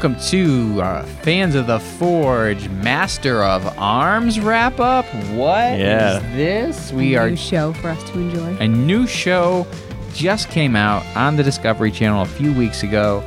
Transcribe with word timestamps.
welcome 0.00 0.20
to 0.20 0.80
uh, 0.80 1.02
fans 1.24 1.56
of 1.56 1.66
the 1.66 1.80
Forge 1.80 2.68
Master 2.68 3.42
of 3.42 3.66
Arms 3.76 4.38
wrap 4.38 4.78
up. 4.78 5.04
What 5.34 5.72
is 5.72 5.80
Yeah. 5.80 6.22
this? 6.36 6.92
We 6.92 7.16
are 7.16 7.26
a 7.26 7.30
new 7.30 7.36
show 7.36 7.72
for 7.72 7.88
us 7.88 8.00
to 8.12 8.20
enjoy. 8.20 8.56
a 8.60 8.68
new 8.68 9.08
show 9.08 9.66
just 10.14 10.50
came 10.50 10.76
out 10.76 11.02
on 11.16 11.34
the 11.34 11.42
Discovery 11.42 11.90
Channel 11.90 12.22
a 12.22 12.26
few 12.26 12.52
weeks 12.52 12.84
ago 12.84 13.24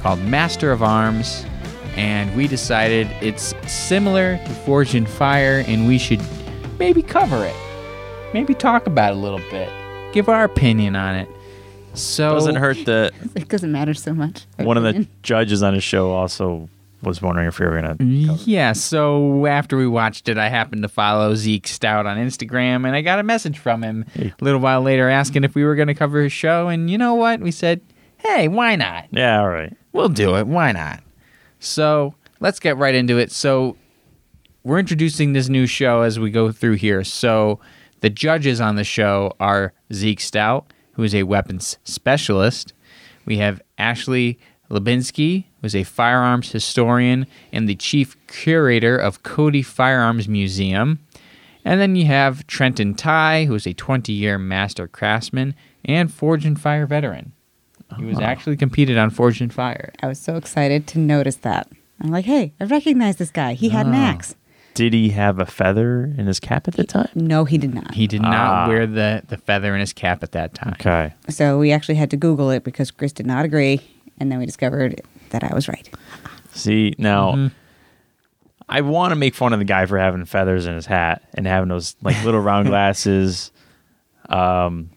called 0.00 0.18
Master 0.22 0.72
of 0.72 0.82
Arms, 0.82 1.44
and 1.94 2.34
we 2.34 2.48
decided 2.48 3.06
it's 3.20 3.52
similar 3.70 4.38
to 4.46 4.50
Forged 4.64 4.94
in 4.94 5.04
Fire, 5.04 5.62
and 5.68 5.86
we 5.86 5.98
should 5.98 6.22
maybe 6.78 7.02
cover 7.02 7.44
it, 7.44 7.54
maybe 8.32 8.54
talk 8.54 8.86
about 8.86 9.12
it 9.12 9.16
a 9.16 9.20
little 9.20 9.42
bit, 9.50 9.68
give 10.14 10.30
our 10.30 10.44
opinion 10.44 10.96
on 10.96 11.16
it. 11.16 11.28
So 11.94 12.34
Doesn't 12.34 12.56
hurt 12.56 12.84
that 12.86 13.12
It 13.34 13.48
doesn't 13.48 13.70
matter 13.72 13.94
so 13.94 14.12
much. 14.14 14.46
one 14.56 14.76
of 14.76 14.82
the 14.82 15.06
judges 15.22 15.62
on 15.62 15.74
his 15.74 15.84
show 15.84 16.10
also 16.12 16.68
was 17.02 17.20
wondering 17.20 17.46
if 17.48 17.58
we 17.58 17.66
were 17.66 17.80
gonna. 17.80 17.96
Yeah, 18.00 18.72
so 18.72 19.44
after 19.46 19.76
we 19.76 19.86
watched 19.86 20.28
it, 20.28 20.38
I 20.38 20.48
happened 20.48 20.82
to 20.82 20.88
follow 20.88 21.34
Zeke 21.34 21.66
Stout 21.68 22.06
on 22.06 22.16
Instagram, 22.16 22.86
and 22.86 22.96
I 22.96 23.02
got 23.02 23.18
a 23.18 23.22
message 23.22 23.58
from 23.58 23.82
him 23.82 24.06
Hey. 24.14 24.32
a 24.40 24.44
little 24.44 24.60
while 24.60 24.80
later 24.80 25.10
asking 25.10 25.44
if 25.44 25.54
we 25.54 25.64
were 25.64 25.74
going 25.74 25.88
to 25.88 25.94
cover 25.94 26.22
his 26.22 26.32
show. 26.32 26.68
And 26.68 26.90
you 26.90 26.96
know 26.96 27.14
what? 27.14 27.40
We 27.40 27.50
said, 27.50 27.82
hey, 28.16 28.48
why 28.48 28.76
not? 28.76 29.04
Yeah, 29.10 29.40
all 29.40 29.50
right. 29.50 29.76
We'll 29.92 30.08
do 30.08 30.34
it. 30.36 30.46
Why 30.46 30.72
not? 30.72 31.02
So 31.60 32.14
let's 32.40 32.58
get 32.58 32.78
right 32.78 32.94
into 32.94 33.18
it. 33.18 33.30
So 33.30 33.76
we're 34.62 34.78
introducing 34.78 35.34
this 35.34 35.50
new 35.50 35.66
show 35.66 36.00
as 36.02 36.18
we 36.18 36.30
go 36.30 36.50
through 36.52 36.74
here. 36.76 37.04
So 37.04 37.60
the 38.00 38.08
judges 38.08 38.62
on 38.62 38.76
the 38.76 38.84
show 38.84 39.34
are 39.40 39.74
Zeke 39.92 40.20
Stout, 40.20 40.72
who 40.94 41.02
is 41.02 41.14
a 41.14 41.22
weapons 41.24 41.78
specialist. 41.84 42.72
We 43.26 43.38
have 43.38 43.60
Ashley 43.78 44.38
Hlebinsky, 44.70 45.44
who's 45.60 45.74
a 45.74 45.84
firearms 45.84 46.50
historian 46.52 47.26
and 47.52 47.68
the 47.68 47.74
chief 47.74 48.16
curator 48.26 48.96
of 48.96 49.22
Cody 49.22 49.62
Firearms 49.62 50.28
Museum. 50.28 51.00
And 51.64 51.80
then 51.80 51.96
you 51.96 52.06
have 52.06 52.46
Trenton 52.46 52.94
Tye, 52.94 53.44
who 53.46 53.54
is 53.54 53.66
a 53.66 53.72
20 53.72 54.12
year 54.12 54.38
master 54.38 54.86
craftsman 54.86 55.54
and 55.84 56.12
Forged 56.12 56.46
in 56.46 56.56
Fire 56.56 56.86
veteran. 56.86 57.32
He 57.96 58.04
was 58.04 58.16
uh-huh. 58.16 58.26
actually 58.26 58.56
competed 58.56 58.98
on 58.98 59.10
Forged 59.10 59.40
in 59.40 59.50
Fire. 59.50 59.92
I 60.02 60.08
was 60.08 60.18
so 60.18 60.36
excited 60.36 60.86
to 60.88 60.98
notice 60.98 61.36
that. 61.36 61.68
I'm 62.00 62.10
like, 62.10 62.24
hey, 62.24 62.52
I 62.60 62.64
recognize 62.64 63.16
this 63.16 63.30
guy. 63.30 63.54
He 63.54 63.68
had 63.68 63.86
an 63.86 63.94
Oh. 63.94 63.98
axe. 63.98 64.34
Did 64.74 64.92
he 64.92 65.10
have 65.10 65.38
a 65.38 65.46
feather 65.46 66.04
in 66.18 66.26
his 66.26 66.40
cap 66.40 66.66
at 66.68 66.74
the 66.74 66.84
time? 66.84 67.08
No, 67.14 67.44
he 67.44 67.58
did 67.58 67.72
not. 67.74 67.94
He 67.94 68.06
did 68.06 68.22
not 68.22 68.34
Ah. 68.34 68.68
wear 68.68 68.86
the, 68.86 69.22
the 69.28 69.36
feather 69.36 69.72
in 69.74 69.80
his 69.80 69.92
cap 69.92 70.22
at 70.22 70.32
that 70.32 70.54
time. 70.54 70.72
Okay. 70.80 71.14
so 71.28 71.58
we 71.58 71.70
actually 71.72 71.94
had 71.94 72.10
to 72.10 72.16
Google 72.16 72.50
it 72.50 72.64
because 72.64 72.90
Chris 72.90 73.12
did 73.12 73.26
not 73.26 73.44
agree. 73.44 73.80
And 74.18 74.30
then 74.32 74.38
we 74.38 74.46
discovered 74.46 75.00
that 75.30 75.42
I 75.44 75.54
was 75.54 75.68
right. 75.68 75.88
See 76.52 76.94
now, 76.98 77.32
Mhm. 77.32 77.52
I 78.68 78.80
want 78.80 79.10
to 79.12 79.16
make 79.16 79.34
fun 79.34 79.52
of 79.52 79.58
the 79.58 79.64
guy 79.64 79.86
for 79.86 79.98
having 79.98 80.24
feathers 80.24 80.66
in 80.66 80.74
his 80.74 80.86
hat 80.86 81.22
and 81.34 81.46
having 81.46 81.68
those 81.68 81.94
like 82.02 82.22
little 82.24 82.40
round 82.40 82.66
glasses, 82.72 83.52
um, 84.28 84.90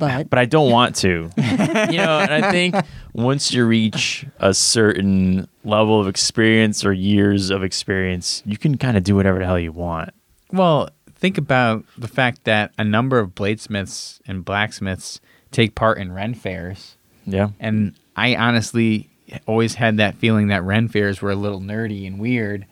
But 0.00 0.30
but 0.30 0.38
I 0.38 0.46
don't 0.46 0.70
want 0.70 0.96
to. 0.96 1.30
you 1.36 1.98
know, 1.98 2.18
and 2.18 2.32
I 2.32 2.50
think 2.50 2.74
once 3.12 3.52
you 3.52 3.64
reach 3.66 4.26
a 4.38 4.52
certain 4.52 5.46
level 5.62 6.00
of 6.00 6.08
experience 6.08 6.84
or 6.84 6.92
years 6.92 7.50
of 7.50 7.62
experience, 7.62 8.42
you 8.44 8.56
can 8.58 8.78
kind 8.78 8.96
of 8.96 9.04
do 9.04 9.14
whatever 9.14 9.38
the 9.38 9.44
hell 9.44 9.58
you 9.58 9.72
want. 9.72 10.10
Well, 10.50 10.88
think 11.12 11.38
about 11.38 11.84
the 11.96 12.08
fact 12.08 12.44
that 12.44 12.72
a 12.78 12.84
number 12.84 13.18
of 13.18 13.34
bladesmiths 13.34 14.20
and 14.26 14.44
blacksmiths 14.44 15.20
take 15.52 15.74
part 15.74 15.98
in 15.98 16.12
Ren 16.12 16.34
fairs. 16.34 16.96
Yeah. 17.26 17.50
And 17.60 17.94
I 18.16 18.34
honestly 18.34 19.10
always 19.46 19.74
had 19.74 19.98
that 19.98 20.16
feeling 20.16 20.48
that 20.48 20.64
Ren 20.64 20.88
fairs 20.88 21.20
were 21.20 21.30
a 21.30 21.36
little 21.36 21.60
nerdy 21.60 22.06
and 22.06 22.18
weird. 22.18 22.66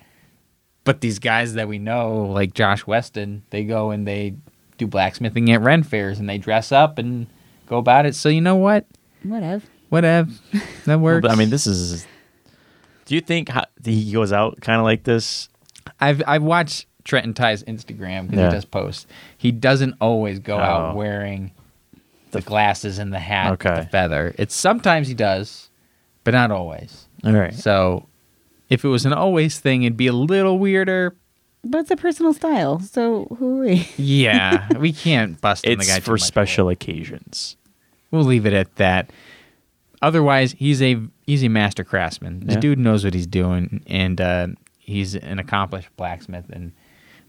But 0.85 1.03
these 1.03 1.19
guys 1.19 1.55
that 1.55 1.69
we 1.69 1.79
know, 1.79 2.25
like 2.25 2.55
Josh 2.55 2.87
Weston, 2.87 3.43
they 3.51 3.65
go 3.65 3.91
and 3.91 4.09
they 4.09 4.35
do 4.79 4.87
blacksmithing 4.87 5.51
at 5.53 5.61
Ren 5.61 5.83
fairs 5.83 6.19
and 6.19 6.29
they 6.29 6.39
dress 6.39 6.73
up 6.73 6.99
and 6.99 7.27
go 7.67 7.77
about 7.79 8.07
it. 8.07 8.15
So 8.15 8.29
you 8.29 8.41
know 8.41 8.57
what? 8.57 8.87
whatever. 9.23 9.65
Whatever. 9.91 10.31
That 10.87 11.01
works. 11.01 11.23
But 11.23 11.31
I 11.31 11.35
mean, 11.35 11.51
this 11.51 11.67
is. 11.67 12.07
Do 13.07 13.15
you 13.15 13.21
think 13.21 13.49
how, 13.49 13.65
he 13.85 14.13
goes 14.13 14.33
out 14.33 14.61
kind 14.61 14.79
of 14.79 14.85
like 14.85 15.03
this? 15.05 15.49
I've 16.01 16.23
I've 16.27 16.43
watched 16.43 16.87
Trenton 17.05 17.33
Tye's 17.35 17.63
Instagram 17.65 18.27
because 18.27 18.39
Yeah. 18.39 18.47
he 18.49 18.53
does 18.55 18.65
post. 18.65 19.07
He 19.37 19.51
doesn't 19.51 19.95
always 20.01 20.39
go 20.39 20.57
Oh. 20.57 20.61
out 20.61 20.97
wearing 20.97 21.53
the 22.33 22.43
glasses 22.43 22.99
and 22.99 23.13
the 23.13 23.19
hat, 23.19 23.53
Okay. 23.55 23.75
the 23.81 23.87
feather. 23.87 24.35
It's 24.39 24.55
sometimes 24.55 25.09
he 25.09 25.15
does, 25.15 25.71
but 26.25 26.33
not 26.33 26.51
always. 26.51 27.07
All 27.25 27.33
right. 27.33 27.55
So 27.55 28.07
if 28.69 28.85
it 28.85 28.89
was 28.89 29.07
an 29.07 29.15
always 29.15 29.59
thing, 29.59 29.83
it'd 29.85 29.97
be 29.97 30.07
a 30.09 30.13
little 30.13 30.59
weirder. 30.59 31.17
But 31.71 31.79
it's 31.81 31.91
a 31.91 31.97
personal 31.97 32.33
style. 32.33 32.81
So 32.81 33.27
who 33.39 33.59
are 33.61 33.65
we? 33.67 33.89
Yeah, 33.97 34.67
we 34.79 34.93
can't 34.93 35.41
bust 35.41 35.67
on 35.67 35.73
the 35.75 35.79
It's 35.81 35.89
guy 35.89 35.97
too 35.99 36.03
for 36.05 36.13
much 36.13 36.23
special 36.23 36.65
more. 36.67 36.73
occasions. 36.73 37.57
We'll 38.11 38.25
leave 38.25 38.47
it 38.47 38.53
at 38.55 38.75
that. 38.77 39.11
Otherwise, 40.01 40.53
he's 40.59 40.81
a 40.81 40.97
he's 41.27 41.43
a 41.45 41.49
master 41.49 41.85
craftsman. 41.85 42.41
The 42.47 42.55
Yeah. 42.55 42.61
dude 42.61 42.79
knows 42.79 43.05
what 43.05 43.15
he's 43.15 43.27
doing, 43.27 43.83
and 43.87 44.21
uh, 44.21 44.47
he's 44.79 45.15
an 45.17 45.39
accomplished 45.39 45.89
blacksmith 45.97 46.49
and 46.51 46.73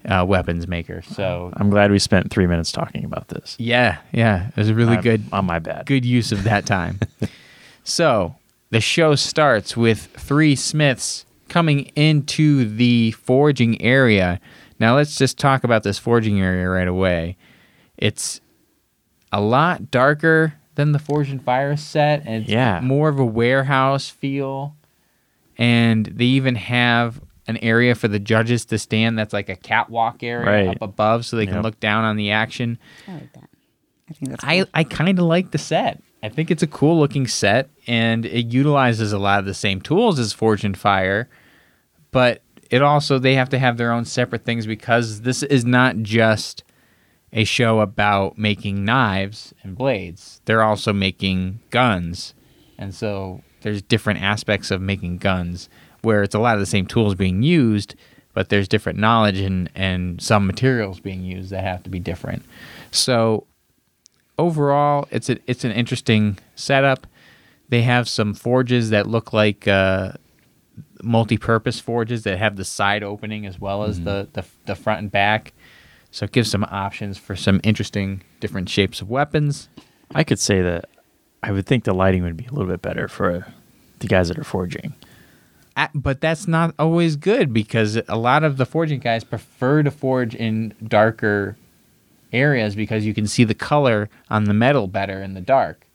uh, 0.06 0.24
weapons 0.26 0.68
maker. 0.68 1.02
So 1.02 1.52
I'm 1.58 1.70
glad 1.70 1.92
we 1.92 2.00
spent 2.00 2.30
three 2.32 2.46
minutes 2.48 2.72
talking 2.72 3.04
about 3.04 3.28
this. 3.30 3.56
Yeah, 3.60 3.98
yeah. 4.14 4.48
It 4.50 4.56
was 4.56 4.70
a 4.70 4.76
really 4.76 4.94
I'm- 4.94 5.02
good 5.04 5.24
On 5.34 5.46
my 5.46 5.60
bad. 5.60 5.86
good 5.88 6.06
use 6.06 6.32
of 6.32 6.44
that 6.44 6.66
time. 6.66 7.00
so 7.84 8.36
the 8.70 8.80
show 8.80 9.16
starts 9.16 9.76
with 9.76 10.06
three 10.16 10.56
smiths 10.56 11.26
coming 11.50 11.92
into 11.96 12.66
the 12.66 13.12
forging 13.12 13.82
area. 13.82 14.40
Now 14.80 14.96
let's 14.96 15.16
just 15.18 15.38
talk 15.38 15.64
about 15.64 15.84
this 15.84 15.98
forging 16.00 16.40
area 16.40 16.70
right 16.70 16.88
away. 16.88 17.36
It's 17.98 18.40
a 19.32 19.42
lot 19.42 19.92
darker 19.92 20.54
than 20.76 20.94
the 20.94 21.00
Forged 21.00 21.32
in 21.32 21.40
Fire 21.40 21.76
set, 21.76 22.24
and 22.26 22.44
it's 22.44 22.52
Yeah. 22.52 22.80
more 22.82 23.10
of 23.10 23.20
a 23.20 23.26
warehouse 23.26 24.10
feel. 24.10 24.76
And 25.58 26.06
they 26.06 26.24
even 26.26 26.56
have 26.56 27.20
an 27.48 27.58
area 27.58 27.96
for 27.96 28.08
the 28.08 28.20
judges 28.20 28.64
to 28.66 28.78
stand 28.80 29.18
that's 29.20 29.34
like 29.34 29.50
a 29.50 29.56
catwalk 29.58 30.24
area 30.24 30.46
Right. 30.46 30.68
up 30.70 30.82
above 30.82 31.26
so 31.26 31.36
they 31.36 31.46
can 31.48 31.62
look 31.62 31.80
down 31.82 32.06
on 32.06 32.16
the 32.16 32.32
action. 32.32 32.78
I 33.08 33.14
like 33.14 33.34
that. 33.34 33.50
I 34.10 34.14
think 34.14 34.32
that's 34.32 34.44
I, 34.44 34.58
cool. 34.60 34.66
I 34.74 34.84
kind 34.86 35.20
of 35.20 35.26
like 35.26 35.52
the 35.52 35.58
set. 35.58 36.02
I 36.24 36.30
think 36.30 36.50
it's 36.52 36.64
a 36.64 36.68
cool 36.68 36.98
looking 37.00 37.28
set 37.28 37.70
and 37.88 38.26
it 38.26 38.48
utilizes 38.54 39.12
a 39.12 39.20
lot 39.20 39.40
of 39.40 39.46
the 39.46 39.54
same 39.54 39.82
tools 39.82 40.18
as 40.20 40.32
Forged 40.32 40.64
in 40.64 40.76
Fire, 40.76 41.28
but 42.12 42.42
it 42.70 42.82
also 42.82 43.20
they 43.20 43.36
have 43.36 43.50
to 43.50 43.60
have 43.60 43.78
their 43.78 43.92
own 43.92 44.06
separate 44.06 44.46
things 44.46 44.66
because 44.66 45.22
this 45.22 45.44
is 45.44 45.66
not 45.66 45.98
just 45.98 46.64
a 47.32 47.44
show 47.44 47.80
about 47.80 48.38
making 48.38 48.84
knives 48.86 49.54
and 49.64 49.78
blades. 49.78 50.42
They're 50.46 50.64
also 50.64 50.94
making 50.94 51.60
guns. 51.70 52.34
And 52.78 52.94
so 52.94 53.42
there's 53.62 53.82
different 53.82 54.22
aspects 54.22 54.72
of 54.72 54.82
making 54.82 55.18
guns 55.18 55.70
where 56.02 56.24
it's 56.24 56.36
a 56.36 56.40
lot 56.40 56.56
of 56.56 56.60
the 56.60 56.66
same 56.66 56.88
tools 56.88 57.14
being 57.14 57.44
used, 57.44 57.96
but 58.34 58.50
there's 58.50 58.68
different 58.68 58.98
knowledge 58.98 59.40
and, 59.40 59.70
and 59.76 60.22
some 60.22 60.48
materials 60.48 61.00
being 61.00 61.24
used 61.24 61.50
that 61.52 61.64
have 61.64 61.84
to 61.84 61.90
be 61.90 62.00
different. 62.00 62.44
So 62.92 63.46
overall, 64.38 65.08
it's 65.12 65.30
a, 65.30 65.38
it's 65.46 65.66
an 65.66 65.72
interesting 65.72 66.40
setup. 66.56 67.06
They 67.68 67.82
have 67.84 68.10
some 68.10 68.34
forges 68.34 68.90
that 68.90 69.08
look 69.08 69.34
like 69.34 69.68
uh, 69.68 70.14
multi-purpose 71.02 71.80
forges 71.80 72.24
that 72.24 72.38
have 72.38 72.56
the 72.56 72.66
side 72.66 73.04
opening 73.04 73.46
as 73.46 73.60
well 73.60 73.84
as 73.84 73.98
mm-hmm. 73.98 74.06
the, 74.06 74.28
the 74.34 74.46
the 74.66 74.76
front 74.76 75.00
and 75.02 75.12
back. 75.12 75.54
So 76.12 76.26
it 76.26 76.32
gives 76.32 76.50
some 76.50 76.64
options 76.66 77.18
for 77.18 77.36
some 77.36 77.62
interesting 77.64 78.24
different 78.40 78.70
shapes 78.70 79.02
of 79.02 79.10
weapons. 79.10 79.70
I 80.14 80.24
could 80.24 80.40
say 80.40 80.62
that 80.62 80.90
I 81.44 81.52
would 81.52 81.66
think 81.66 81.84
the 81.84 81.94
lighting 81.94 82.24
would 82.24 82.38
be 82.38 82.46
a 82.46 82.52
little 82.52 82.68
bit 82.68 82.82
better 82.82 83.08
for 83.08 83.46
the 84.00 84.08
guys 84.08 84.30
that 84.30 84.38
are 84.38 84.44
forging. 84.44 84.96
But 85.94 86.20
that's 86.20 86.48
not 86.48 86.76
always 86.78 87.16
good 87.16 87.54
because 87.54 87.98
a 88.08 88.18
lot 88.18 88.44
of 88.44 88.58
the 88.58 88.66
forging 88.66 89.00
guys 89.00 89.24
prefer 89.24 89.84
to 89.84 89.92
forge 89.92 90.36
in 90.36 90.74
darker 90.86 91.56
areas 92.34 92.76
because 92.76 93.06
you 93.06 93.14
can 93.14 93.28
see 93.28 93.46
the 93.46 93.54
color 93.54 94.10
on 94.30 94.44
the 94.44 94.54
metal 94.54 94.88
better 94.88 95.22
in 95.22 95.36
the 95.36 95.42
dark. 95.42 95.86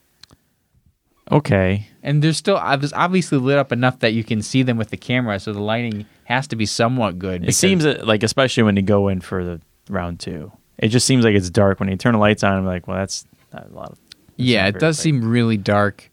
Okay. 1.32 1.88
And 2.02 2.22
they're 2.22 2.32
still 2.34 2.56
uh, 2.56 2.74
ob- 2.74 2.84
it's 2.84 2.92
obviously 2.92 3.38
lit 3.38 3.58
up 3.58 3.72
enough 3.72 4.00
that 4.00 4.12
you 4.12 4.22
can 4.24 4.42
see 4.42 4.62
them 4.62 4.76
with 4.76 4.90
the 4.90 4.96
camera, 4.96 5.40
so 5.40 5.52
the 5.52 5.60
lighting 5.62 6.06
has 6.24 6.46
to 6.48 6.56
be 6.56 6.66
somewhat 6.66 7.18
good. 7.18 7.48
It 7.48 7.54
seems 7.54 7.84
like, 7.84 8.22
especially 8.22 8.62
when 8.62 8.76
you 8.76 8.82
go 8.82 9.08
in 9.08 9.20
for 9.20 9.44
the 9.44 9.60
round 9.88 10.20
two, 10.20 10.52
it 10.78 10.88
just 10.88 11.06
seems 11.06 11.24
like 11.24 11.34
it's 11.34 11.50
dark. 11.50 11.80
When 11.80 11.88
you 11.88 11.96
turn 11.96 12.12
the 12.12 12.18
lights 12.18 12.44
on, 12.44 12.52
I'm 12.54 12.66
like, 12.66 12.86
well, 12.86 12.98
that's 12.98 13.24
not 13.52 13.70
a 13.70 13.74
lot 13.74 13.92
of. 13.92 13.98
yeah, 14.36 14.66
it 14.66 14.78
does 14.78 14.96
bright. 14.96 15.02
seem 15.02 15.28
really 15.28 15.56
dark. 15.56 16.10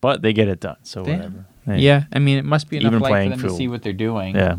But 0.00 0.20
they 0.22 0.32
get 0.34 0.48
it 0.48 0.60
done, 0.60 0.76
so 0.82 1.06
Yeah. 1.06 1.16
whatever. 1.16 1.46
Yeah, 1.66 2.04
I 2.12 2.18
mean, 2.18 2.36
it 2.36 2.44
must 2.44 2.68
be 2.68 2.76
enough 2.76 2.90
Even 2.90 3.00
light 3.00 3.08
for 3.08 3.12
playing 3.14 3.30
them 3.30 3.40
to 3.40 3.50
see 3.50 3.68
what 3.68 3.82
they're 3.82 3.94
doing. 3.94 4.34
Yeah. 4.34 4.56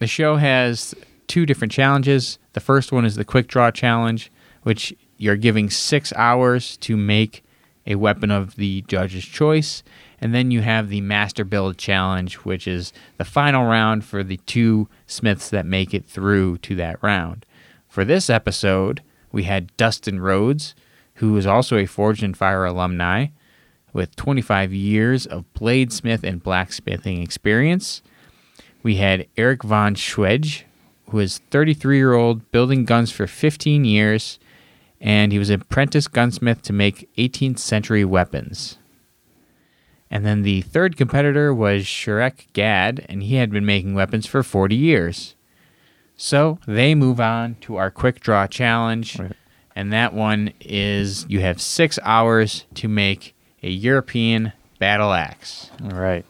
The 0.00 0.06
show 0.06 0.36
has 0.36 0.94
two 1.28 1.46
different 1.46 1.72
challenges. 1.72 2.38
The 2.52 2.60
first 2.60 2.92
one 2.92 3.06
is 3.06 3.14
the 3.14 3.24
quick 3.24 3.46
draw 3.46 3.70
challenge, 3.70 4.30
which 4.64 4.94
you're 5.16 5.36
giving 5.36 5.70
six 5.70 6.12
hours 6.14 6.76
to 6.78 6.94
make 6.96 7.42
a 7.86 7.94
weapon 7.94 8.30
of 8.30 8.56
the 8.56 8.82
judge's 8.82 9.24
choice. 9.24 9.82
And 10.20 10.34
then 10.34 10.50
you 10.50 10.62
have 10.62 10.88
the 10.88 11.00
Master 11.00 11.44
Build 11.44 11.78
Challenge, 11.78 12.34
which 12.36 12.66
is 12.66 12.92
the 13.18 13.24
final 13.24 13.64
round 13.64 14.04
for 14.04 14.24
the 14.24 14.38
two 14.38 14.88
smiths 15.06 15.50
that 15.50 15.66
make 15.66 15.92
it 15.92 16.06
through 16.06 16.58
to 16.58 16.74
that 16.76 17.02
round. 17.02 17.44
For 17.88 18.04
this 18.04 18.28
episode, 18.28 19.02
we 19.30 19.44
had 19.44 19.76
Dustin 19.76 20.20
Rhodes, 20.20 20.74
who 21.14 21.36
is 21.36 21.46
also 21.46 21.76
a 21.76 21.86
Forged 21.86 22.22
in 22.22 22.34
Fire 22.34 22.64
alumni 22.64 23.28
with 23.92 24.14
25 24.16 24.72
years 24.72 25.26
of 25.26 25.44
bladesmith 25.54 26.22
and 26.22 26.42
blacksmithing 26.42 27.22
experience. 27.22 28.02
We 28.82 28.96
had 28.96 29.26
Eric 29.36 29.62
von 29.62 29.94
Schwedge, 29.94 30.64
who 31.10 31.18
is 31.18 31.38
33 31.50 31.96
year 31.96 32.14
old, 32.14 32.50
building 32.52 32.84
guns 32.84 33.10
for 33.10 33.26
15 33.26 33.84
years, 33.84 34.38
and 35.00 35.32
he 35.32 35.38
was 35.38 35.50
an 35.50 35.60
apprentice 35.60 36.08
gunsmith 36.08 36.62
to 36.62 36.72
make 36.72 37.08
18th 37.16 37.58
century 37.58 38.04
weapons. 38.04 38.78
And 40.10 40.24
then 40.24 40.42
the 40.42 40.62
third 40.62 40.96
competitor 40.96 41.52
was 41.52 41.84
Shrek 41.84 42.46
Gad, 42.52 43.04
and 43.08 43.22
he 43.22 43.34
had 43.36 43.50
been 43.50 43.66
making 43.66 43.94
weapons 43.94 44.26
for 44.26 44.42
40 44.42 44.76
years. 44.76 45.34
So 46.16 46.58
they 46.66 46.94
move 46.94 47.20
on 47.20 47.56
to 47.62 47.76
our 47.76 47.90
quick 47.90 48.20
draw 48.20 48.46
challenge, 48.46 49.18
Right. 49.18 49.32
and 49.74 49.92
that 49.92 50.14
one 50.14 50.52
is 50.60 51.26
you 51.28 51.40
have 51.40 51.60
six 51.60 51.98
hours 52.02 52.64
to 52.74 52.88
make 52.88 53.34
a 53.62 53.68
European 53.68 54.52
battle 54.78 55.12
axe. 55.12 55.70
All 55.82 55.90
right. 55.90 56.24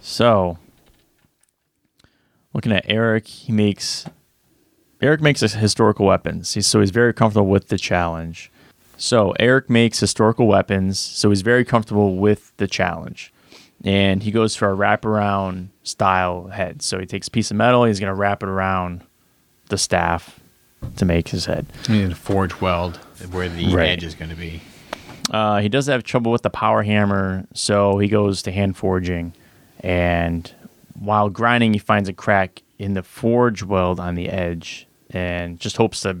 So, 0.00 0.58
looking 2.52 2.72
at 2.72 2.84
Eric, 2.88 3.26
he 3.28 3.52
makes 3.52 4.06
Eric 5.00 5.20
makes 5.20 5.40
his 5.40 5.54
historical 5.54 6.06
weapons. 6.06 6.54
He's, 6.54 6.66
so 6.66 6.80
he's 6.80 6.90
very 6.90 7.12
comfortable 7.12 7.46
with 7.48 7.68
the 7.68 7.78
challenge. 7.78 8.50
So 8.96 9.32
Eric 9.38 9.68
makes 9.68 10.00
historical 10.00 10.46
weapons. 10.46 10.98
So 10.98 11.28
he's 11.30 11.42
very 11.42 11.64
comfortable 11.64 12.16
with 12.16 12.56
the 12.56 12.66
challenge, 12.66 13.32
and 13.84 14.22
he 14.22 14.30
goes 14.30 14.56
for 14.56 14.72
a 14.72 14.76
wraparound 14.76 15.68
style 15.82 16.48
head. 16.48 16.80
So 16.82 16.98
he 16.98 17.04
takes 17.06 17.28
a 17.28 17.30
piece 17.30 17.50
of 17.50 17.56
metal. 17.58 17.84
He's 17.84 18.00
going 18.00 18.10
to 18.10 18.14
wrap 18.14 18.42
it 18.42 18.48
around 18.48 19.02
the 19.68 19.76
staff 19.76 20.40
to 20.96 21.04
make 21.04 21.28
his 21.28 21.44
head. 21.44 21.66
You 21.88 21.96
need 21.96 22.12
a 22.12 22.14
forge 22.14 22.60
weld 22.60 22.96
where 23.32 23.48
the 23.48 23.74
Right. 23.74 23.88
edge 23.90 24.04
is 24.04 24.14
going 24.14 24.30
to 24.30 24.36
be. 24.36 24.62
Uh, 25.30 25.60
he 25.60 25.68
does 25.68 25.88
have 25.88 26.04
trouble 26.04 26.30
with 26.32 26.42
the 26.42 26.50
power 26.50 26.82
hammer, 26.84 27.44
so 27.52 27.98
he 27.98 28.08
goes 28.08 28.42
to 28.42 28.52
hand 28.52 28.76
forging. 28.76 29.32
And 29.80 30.50
while 30.98 31.28
grinding, 31.28 31.72
he 31.74 31.78
finds 31.80 32.08
a 32.08 32.12
crack 32.12 32.62
in 32.78 32.94
the 32.94 33.02
forge 33.02 33.62
weld 33.62 33.98
on 34.00 34.14
the 34.14 34.28
edge, 34.28 34.86
and 35.10 35.58
just 35.60 35.76
hopes 35.76 36.02
that 36.02 36.16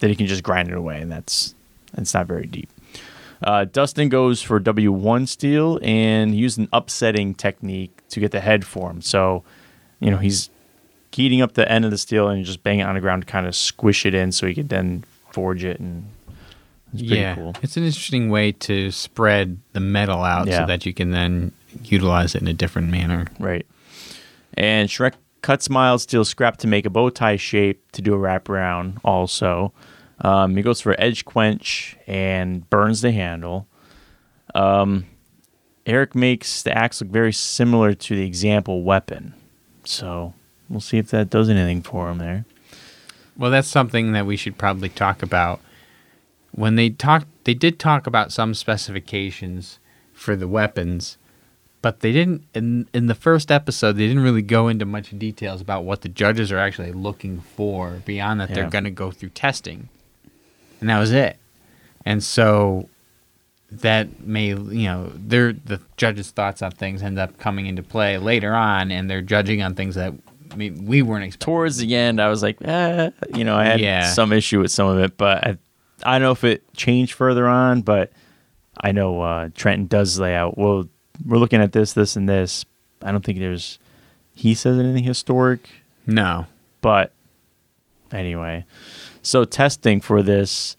that 0.00 0.08
he 0.08 0.16
can 0.16 0.26
just 0.26 0.42
grind 0.42 0.68
it 0.68 0.74
away. 0.76 1.00
And 1.00 1.10
that's 1.12 1.54
that's 1.92 2.14
not 2.14 2.26
very 2.26 2.46
deep. 2.46 2.68
Uh, 3.42 3.64
Dustin 3.64 4.08
goes 4.10 4.42
for 4.42 4.60
W1 4.60 5.26
steel 5.26 5.78
and 5.82 6.34
he 6.34 6.40
used 6.40 6.58
an 6.58 6.68
upsetting 6.74 7.34
technique 7.34 8.02
to 8.10 8.20
get 8.20 8.32
the 8.32 8.40
head 8.40 8.66
formed. 8.66 9.02
So, 9.02 9.44
you 9.98 10.10
know, 10.10 10.18
he's 10.18 10.50
heating 11.10 11.40
up 11.40 11.54
the 11.54 11.66
end 11.70 11.86
of 11.86 11.90
the 11.90 11.96
steel 11.96 12.28
and 12.28 12.44
just 12.44 12.62
banging 12.62 12.80
it 12.80 12.84
on 12.84 12.96
the 12.96 13.00
ground 13.00 13.22
to 13.22 13.26
kind 13.26 13.46
of 13.46 13.56
squish 13.56 14.04
it 14.04 14.12
in 14.14 14.30
so 14.32 14.46
he 14.46 14.52
could 14.54 14.68
then 14.68 15.04
forge 15.30 15.64
it. 15.64 15.80
And 15.80 16.04
it's 16.92 17.00
pretty 17.02 17.16
yeah, 17.16 17.34
cool. 17.34 17.54
it's 17.62 17.78
an 17.78 17.84
interesting 17.84 18.28
way 18.28 18.52
to 18.52 18.90
spread 18.90 19.56
the 19.72 19.80
metal 19.80 20.22
out 20.22 20.46
Yeah. 20.46 20.58
so 20.60 20.66
that 20.66 20.84
you 20.84 20.92
can 20.92 21.10
then 21.10 21.52
utilize 21.82 22.34
it 22.34 22.42
in 22.42 22.48
a 22.48 22.52
different 22.52 22.90
manner. 22.90 23.26
Right. 23.38 23.64
And 24.52 24.90
Shrek 24.90 25.14
cuts 25.42 25.70
mild 25.70 26.00
steel 26.00 26.24
scrap 26.24 26.56
to 26.58 26.66
make 26.66 26.86
a 26.86 26.90
bow 26.90 27.10
tie 27.10 27.36
shape 27.36 27.90
to 27.92 28.02
do 28.02 28.14
a 28.14 28.18
wraparound 28.18 28.98
also. 29.04 29.72
Um, 30.20 30.56
he 30.56 30.62
goes 30.62 30.80
for 30.80 30.94
edge 31.00 31.24
quench 31.24 31.96
and 32.06 32.68
burns 32.68 33.00
the 33.00 33.12
handle. 33.12 33.66
Um, 34.54 35.06
Eric 35.86 36.14
makes 36.14 36.62
the 36.62 36.76
axe 36.76 37.00
look 37.00 37.10
very 37.10 37.32
similar 37.32 37.94
to 37.94 38.16
the 38.16 38.26
example 38.26 38.82
weapon. 38.82 39.34
So 39.84 40.34
we'll 40.68 40.80
see 40.80 40.98
if 40.98 41.10
that 41.10 41.30
does 41.30 41.48
anything 41.48 41.82
for 41.82 42.10
him 42.10 42.18
there. 42.18 42.44
Well, 43.36 43.50
that's 43.50 43.68
something 43.68 44.12
that 44.12 44.26
we 44.26 44.36
should 44.36 44.58
probably 44.58 44.90
talk 44.90 45.22
about. 45.22 45.60
When 46.52 46.76
they 46.76 46.90
talked, 46.90 47.26
they 47.44 47.54
did 47.54 47.78
talk 47.78 48.06
about 48.06 48.32
some 48.32 48.54
specifications 48.54 49.78
for 50.12 50.36
the 50.36 50.48
weapons, 50.48 51.16
but 51.82 52.00
they 52.00 52.12
didn't. 52.12 52.44
In 52.54 52.88
in 52.92 53.06
the 53.06 53.14
first 53.14 53.50
episode, 53.50 53.92
they 53.94 54.06
didn't 54.06 54.22
really 54.22 54.42
go 54.42 54.68
into 54.68 54.84
much 54.84 55.10
details 55.18 55.60
about 55.60 55.84
what 55.84 56.02
the 56.02 56.08
judges 56.08 56.50
are 56.52 56.58
actually 56.58 56.92
looking 56.92 57.40
for 57.40 58.02
beyond 58.04 58.40
that 58.40 58.52
they're 58.54 58.68
going 58.70 58.84
to 58.84 58.90
go 58.90 59.10
through 59.10 59.30
testing, 59.30 59.88
and 60.80 60.88
that 60.90 60.98
was 60.98 61.12
it. 61.12 61.36
And 62.04 62.22
so 62.22 62.88
that 63.70 64.20
may 64.26 64.48
you 64.48 64.84
know 64.88 65.12
their 65.14 65.52
the 65.52 65.80
judges' 65.96 66.30
thoughts 66.30 66.60
on 66.62 66.70
things 66.72 67.02
end 67.02 67.18
up 67.18 67.38
coming 67.38 67.66
into 67.66 67.82
play 67.82 68.18
later 68.18 68.54
on, 68.54 68.90
and 68.90 69.08
they're 69.08 69.22
judging 69.22 69.62
on 69.62 69.74
things 69.74 69.94
that 69.94 70.12
we 70.56 71.00
weren't 71.02 71.24
expecting. 71.24 71.46
Towards 71.54 71.76
the 71.76 71.94
end, 71.94 72.20
I 72.20 72.28
was 72.28 72.42
like, 72.42 72.56
eh, 72.62 73.10
you 73.32 73.44
know, 73.44 73.54
I 73.56 73.64
had 73.64 73.80
Yeah. 73.80 74.12
some 74.12 74.32
issue 74.32 74.60
with 74.60 74.72
some 74.72 74.88
of 74.88 74.98
it, 74.98 75.16
but 75.16 75.46
I, 75.46 75.58
I 76.02 76.14
don't 76.18 76.22
know 76.22 76.32
if 76.32 76.42
it 76.42 76.64
changed 76.74 77.12
further 77.12 77.46
on, 77.46 77.82
but 77.82 78.10
I 78.82 78.90
know 78.90 79.20
uh, 79.22 79.50
Trenton 79.54 79.86
does 79.86 80.18
lay 80.18 80.34
out, 80.34 80.58
well, 80.58 80.88
we're 81.26 81.38
looking 81.38 81.60
at 81.60 81.72
this, 81.72 81.92
this, 81.92 82.16
and 82.16 82.28
this. 82.28 82.64
I 83.02 83.12
don't 83.12 83.24
think 83.24 83.38
there's, 83.38 83.78
he 84.34 84.54
says 84.54 84.78
anything 84.78 85.04
historic, 85.04 85.68
No, 86.06 86.46
but 86.80 87.12
anyway. 88.12 88.64
So 89.22 89.44
testing 89.44 90.00
for 90.00 90.22
this, 90.22 90.76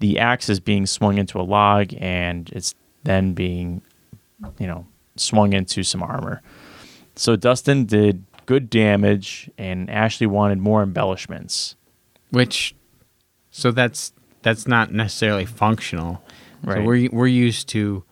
the 0.00 0.18
axe 0.18 0.48
is 0.48 0.60
being 0.60 0.86
swung 0.86 1.18
into 1.18 1.40
a 1.40 1.42
log 1.42 1.92
and 1.98 2.48
it's 2.50 2.74
then 3.04 3.32
being, 3.34 3.82
you 4.58 4.66
know, 4.66 4.86
swung 5.16 5.52
into 5.52 5.82
some 5.82 6.02
armor. 6.02 6.42
So 7.16 7.34
Dustin 7.36 7.84
did 7.86 8.24
good 8.46 8.70
damage 8.70 9.50
and 9.58 9.90
Ashley 9.90 10.26
wanted 10.26 10.58
more 10.58 10.82
embellishments. 10.82 11.74
which 12.30 12.74
so 13.50 13.70
that's 13.72 14.12
that's 14.42 14.66
not 14.68 14.92
necessarily 14.92 15.44
functional 15.44 16.22
so 16.64 16.70
Right. 16.70 16.84
we're 16.84 17.08
we're 17.12 17.26
used 17.26 17.68
to 17.70 18.04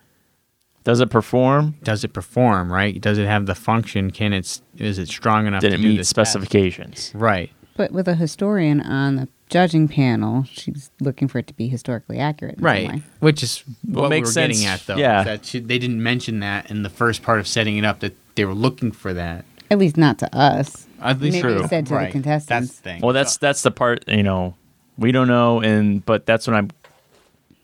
Does 0.86 1.00
it 1.00 1.10
perform? 1.10 1.74
does 1.82 2.04
it 2.04 2.12
perform 2.12 2.72
right 2.72 2.98
does 3.00 3.18
it 3.18 3.26
have 3.26 3.46
the 3.46 3.54
function 3.56 4.10
can 4.12 4.32
it 4.32 4.60
is 4.78 4.98
it 4.98 5.08
strong 5.08 5.46
enough 5.46 5.60
Did 5.60 5.70
to 5.70 5.74
it 5.74 5.78
do 5.82 5.88
meet 5.88 5.96
this 5.98 6.08
specifications? 6.08 7.10
task? 7.10 7.12
right 7.14 7.50
But 7.76 7.90
with 7.92 8.06
a 8.08 8.14
historian 8.14 8.80
on 8.80 9.16
the 9.16 9.28
judging 9.48 9.86
panel, 9.86 10.44
she's 10.50 10.90
looking 11.00 11.28
for 11.28 11.38
it 11.38 11.46
to 11.48 11.54
be 11.54 11.68
historically 11.68 12.18
accurate. 12.18 12.54
right 12.60 13.02
which 13.20 13.42
is 13.42 13.64
Well, 13.86 14.02
what 14.04 14.10
we 14.10 14.16
makes 14.16 14.28
were 14.34 14.40
getting 14.42 14.56
sense. 14.58 14.82
at 14.82 14.86
though 14.86 15.00
Yeah. 15.00 15.24
that 15.24 15.44
she, 15.44 15.58
they 15.58 15.78
didn't 15.78 16.02
mention 16.02 16.38
that 16.40 16.70
in 16.70 16.82
the 16.84 16.90
first 16.90 17.22
part 17.22 17.40
of 17.40 17.46
setting 17.48 17.76
it 17.76 17.84
up 17.84 17.98
that 18.00 18.14
they 18.36 18.44
were 18.44 18.54
looking 18.54 18.92
for 18.92 19.12
that 19.12 19.44
At 19.70 19.78
least 19.78 19.96
not 19.96 20.18
to 20.20 20.32
us. 20.36 20.86
at 21.02 21.20
least 21.20 21.34
Maybe 21.42 21.48
they 21.54 21.58
True. 21.58 21.68
said 21.68 21.86
to 21.88 21.94
the 21.98 22.08
contestants. 22.12 22.46
that's 22.46 22.76
the 22.78 22.82
thing 22.82 23.00
Well, 23.02 23.12
that's 23.12 23.36
that's 23.38 23.62
the 23.62 23.72
part 23.72 24.06
you 24.08 24.22
know 24.22 24.54
we 24.98 25.10
don't 25.12 25.28
know, 25.28 25.60
and 25.60 26.04
but 26.06 26.24
that's 26.24 26.46
what 26.46 26.54
I'm 26.56 26.70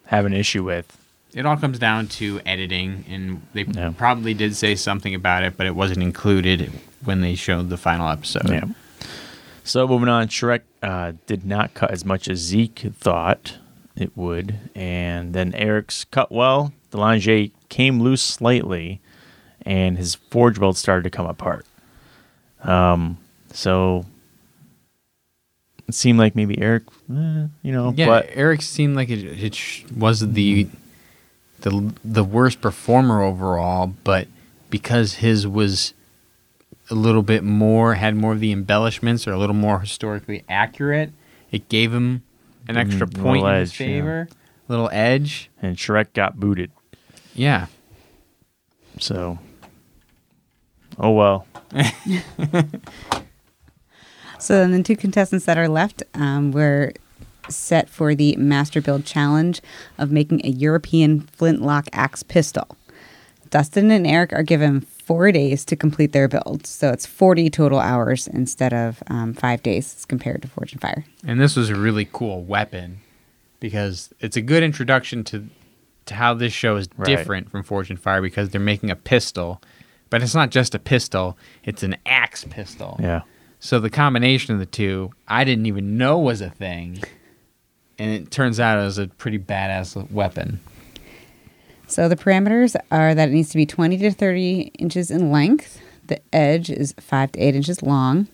having 0.07 0.35
an 0.35 0.39
issue 0.39 0.63
with. 0.63 0.99
It 1.35 1.47
all 1.47 1.57
comes 1.57 1.79
down 1.79 2.07
to 2.07 2.41
editing 2.45 3.05
and 3.09 3.43
they 3.55 3.63
Yeah. 3.65 3.93
probably 3.97 4.35
did 4.35 4.55
say 4.57 4.75
something 4.75 5.15
about 5.15 5.45
it 5.45 5.57
but 5.57 5.67
it 5.67 5.75
wasn't 5.75 6.03
included 6.03 6.71
when 7.05 7.21
they 7.21 7.35
showed 7.35 7.69
the 7.71 7.77
final 7.77 8.09
episode 8.09 8.49
Yeah. 8.49 8.65
So 9.65 9.87
moving 9.87 10.09
on, 10.09 10.27
Shrek 10.29 10.63
uh, 10.83 11.13
did 11.27 11.45
not 11.45 11.73
cut 11.75 11.93
as 11.93 12.05
much 12.05 12.29
as 12.29 12.39
Zeke 12.41 12.81
thought 12.99 13.59
it 13.95 14.11
would, 14.17 14.59
and 14.75 15.33
then 15.35 15.55
Eric's 15.55 16.03
cut 16.05 16.33
well. 16.33 16.73
The 16.91 16.97
lingerie 16.99 17.53
came 17.69 18.01
loose 18.01 18.23
slightly, 18.23 19.01
and 19.65 19.99
his 19.99 20.17
forge 20.17 20.59
weld 20.59 20.77
started 20.77 21.05
to 21.05 21.11
come 21.11 21.27
apart. 21.27 21.65
Um, 22.65 23.19
so 23.53 24.05
it 25.87 25.95
seemed 25.95 26.19
like 26.19 26.35
maybe 26.35 26.61
Eric, 26.61 26.83
eh, 27.09 27.47
you 27.63 27.71
know, 27.71 27.95
Yeah, 27.97 28.07
but 28.07 28.31
Eric 28.35 28.63
seemed 28.63 28.97
like 28.97 29.11
it, 29.11 29.23
it 29.25 29.55
sh- 29.55 29.85
was 29.97 30.33
the 30.33 30.67
the 31.63 31.93
the 32.05 32.25
worst 32.25 32.61
performer 32.61 33.23
overall, 33.23 33.95
but 34.05 34.29
because 34.71 35.15
his 35.15 35.47
was 35.47 35.95
a 36.91 36.95
little 36.95 37.23
bit 37.23 37.43
more 37.45 37.95
had 37.95 38.15
more 38.17 38.33
of 38.33 38.41
the 38.41 38.53
embellishments 38.53 39.27
or 39.27 39.33
a 39.33 39.39
little 39.39 39.55
more 39.55 39.81
historically 39.81 40.45
accurate, 40.49 41.13
it 41.51 41.69
gave 41.69 41.93
him 41.93 42.23
an 42.69 42.77
extra 42.77 43.07
Mm, 43.07 43.23
point 43.23 43.43
little 43.43 43.55
in 43.55 43.61
his 43.61 43.71
edge, 43.73 43.81
yeah. 43.81 43.87
favor, 43.87 44.29
little 44.69 44.91
edge. 44.93 45.51
and 45.61 45.77
Shrek 45.77 46.13
got 46.13 46.39
booted. 46.39 46.71
Yeah, 47.35 47.67
So, 48.99 49.39
oh 50.99 51.11
well. 51.13 51.47
So 54.39 54.55
then 54.59 54.73
the 54.73 54.83
two 54.83 54.97
contestants 54.97 55.45
that 55.47 55.57
are 55.57 55.69
left 55.69 56.03
um, 56.15 56.51
were 56.51 56.93
set 57.49 57.89
for 57.89 58.15
the 58.15 58.37
Master 58.37 58.81
Build 58.81 59.05
Challenge 59.05 59.61
of 59.99 60.11
making 60.11 60.41
a 60.45 60.49
European 60.51 61.21
flintlock 61.21 61.89
axe 61.93 62.23
pistol. 62.23 62.77
Dustin 63.51 63.91
and 63.91 64.07
Eric 64.07 64.33
are 64.33 64.43
given 64.43 64.81
four 64.81 65.31
days 65.33 65.65
to 65.67 65.77
complete 65.77 66.13
their 66.13 66.29
build. 66.29 66.67
So 66.67 66.91
it's 66.91 67.05
40 67.05 67.51
total 67.51 67.79
hours 67.81 68.27
instead 68.29 68.73
of 68.73 69.03
um, 69.09 69.35
five 69.35 69.63
days 69.63 69.95
as 69.99 70.05
compared 70.05 70.43
to 70.43 70.49
Forged 70.49 70.75
in 70.75 70.79
Fire. 70.79 71.05
and 71.27 71.39
this 71.41 71.57
was 71.57 71.69
a 71.69 71.75
really 71.75 72.09
cool 72.11 72.43
weapon 72.45 73.01
because 73.61 74.13
it's 74.21 74.37
a 74.37 74.41
good 74.43 74.63
introduction 74.63 75.25
to 75.25 75.49
to 76.07 76.15
how 76.15 76.35
this 76.35 76.53
show 76.53 76.75
is 76.77 76.89
Right. 76.97 77.07
different 77.07 77.49
from 77.51 77.63
Forged 77.63 77.91
in 77.93 77.97
Fire 77.97 78.21
because 78.21 78.49
they're 78.51 78.61
making 78.61 78.91
a 78.91 78.97
pistol, 78.97 79.63
but 80.11 80.21
it's 80.21 80.35
not 80.35 80.51
just 80.51 80.75
a 80.75 80.81
pistol; 80.81 81.37
it's 81.63 81.85
an 81.85 81.97
axe 82.07 82.45
pistol. 82.51 82.99
Yeah. 83.01 83.21
So 83.61 83.79
the 83.79 83.89
combination 83.91 84.53
of 84.53 84.59
the 84.59 84.67
two, 84.67 85.13
I 85.29 85.45
didn't 85.45 85.67
even 85.67 85.97
know 85.97 86.19
was 86.19 86.41
a 86.41 86.51
thing, 86.51 86.99
and 87.99 88.11
it 88.11 88.31
turns 88.31 88.61
out 88.61 88.79
it 88.79 88.83
was 88.83 88.99
a 88.99 89.09
pretty 89.09 89.39
badass 89.39 90.11
weapon. 90.11 90.61
So 91.87 92.09
the 92.09 92.17
parameters 92.17 92.75
are 92.91 93.15
that 93.15 93.29
it 93.29 93.33
needs 93.33 93.51
to 93.51 93.57
be 93.57 93.67
20 93.67 93.99
to 93.99 94.11
30 94.11 94.73
inches 94.79 95.11
in 95.11 95.31
length. 95.31 95.81
The 96.07 96.21
edge 96.33 96.71
is 96.71 96.95
5 96.99 97.33
to 97.33 97.41
8 97.41 97.55
inches 97.55 97.83
long. 97.83 98.29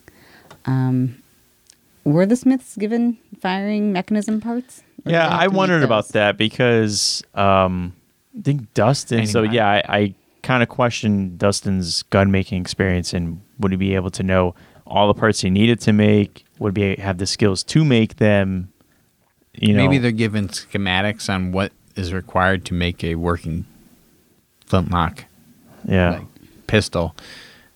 Um, 0.65 1.21
were 2.05 2.25
the 2.25 2.37
Smiths 2.37 2.77
given 2.77 3.19
firing 3.41 3.93
mechanism 3.93 4.41
parts? 4.41 4.83
Yeah, 5.05 5.29
I 5.29 5.49
wondered 5.49 5.83
about 5.83 6.09
that 6.09 6.37
because 6.37 7.23
um, 7.35 7.95
I 8.39 8.43
think 8.43 8.73
Dustin. 8.75 9.27
So 9.27 9.43
yeah, 9.43 9.69
I, 9.69 9.83
I 9.89 10.15
kind 10.43 10.63
of 10.63 10.69
questioned 10.69 11.39
Dustin's 11.39 12.03
gun 12.05 12.31
making 12.31 12.61
experience 12.61 13.13
and 13.13 13.41
would 13.59 13.73
he 13.73 13.77
be 13.77 13.95
able 13.95 14.11
to 14.11 14.23
know 14.23 14.55
all 14.87 15.09
the 15.09 15.19
parts 15.19 15.41
he 15.41 15.51
needed 15.51 15.81
to 15.81 15.93
make? 15.93 16.45
Would 16.59 16.75
be 16.75 16.97
have 16.97 17.19
the 17.19 17.27
skills 17.27 17.63
to 17.65 17.85
make 17.85 18.17
them? 18.17 18.73
You 19.61 19.75
know, 19.75 19.83
Maybe 19.83 19.99
they're 19.99 20.13
given 20.13 20.49
schematics 20.49 21.29
on 21.33 21.53
what 21.53 21.73
is 21.97 22.13
required 22.13 22.65
to 22.67 22.75
make 22.75 23.03
a 23.03 23.17
working 23.17 23.65
flintlock 24.67 25.25
yeah, 25.85 26.11
like, 26.11 26.27
pistol. 26.67 27.15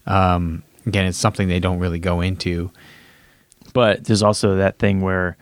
Um, 0.07 0.63
again, 0.87 1.07
it's 1.07 1.19
something 1.19 1.49
they 1.49 1.61
don't 1.61 1.79
really 1.79 1.99
go 1.99 2.21
into. 2.21 2.71
but 3.73 4.05
there's 4.05 4.23
also 4.23 4.57
that 4.57 4.79
thing 4.79 5.01
where, 5.01 5.37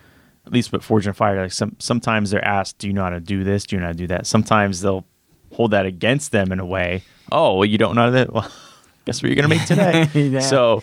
at 0.47 0.53
least 0.53 0.73
with 0.73 0.83
Forged 0.83 1.07
in 1.07 1.13
Fire, 1.13 1.43
like 1.43 1.53
some 1.53 1.77
sometimes 1.79 2.31
they're 2.31 2.45
asked, 2.45 2.79
"Do 2.79 2.87
you 2.87 2.93
know 2.93 3.03
how 3.03 3.11
to 3.11 3.21
do 3.21 3.45
this? 3.45 3.65
Do 3.65 3.77
you 3.77 3.81
know 3.81 3.87
how 3.87 3.93
to 3.93 3.99
do 3.99 4.07
that?" 4.09 4.27
Sometimes 4.27 4.81
they'll 4.81 5.05
hold 5.53 5.73
that 5.73 5.87
against 5.87 6.33
them 6.33 6.53
in 6.53 6.61
a 6.61 6.67
way. 6.67 7.03
Oh, 7.33 7.57
well, 7.57 7.65
you 7.65 7.79
don't 7.79 7.95
know 7.95 8.11
that. 8.11 8.33
Well, 8.33 8.51
guess 9.05 9.23
what 9.23 9.29
you're 9.29 9.37
gonna 9.37 9.49
make 9.49 9.67
today. 9.67 10.09
Yeah. 10.15 10.41
So, 10.41 10.83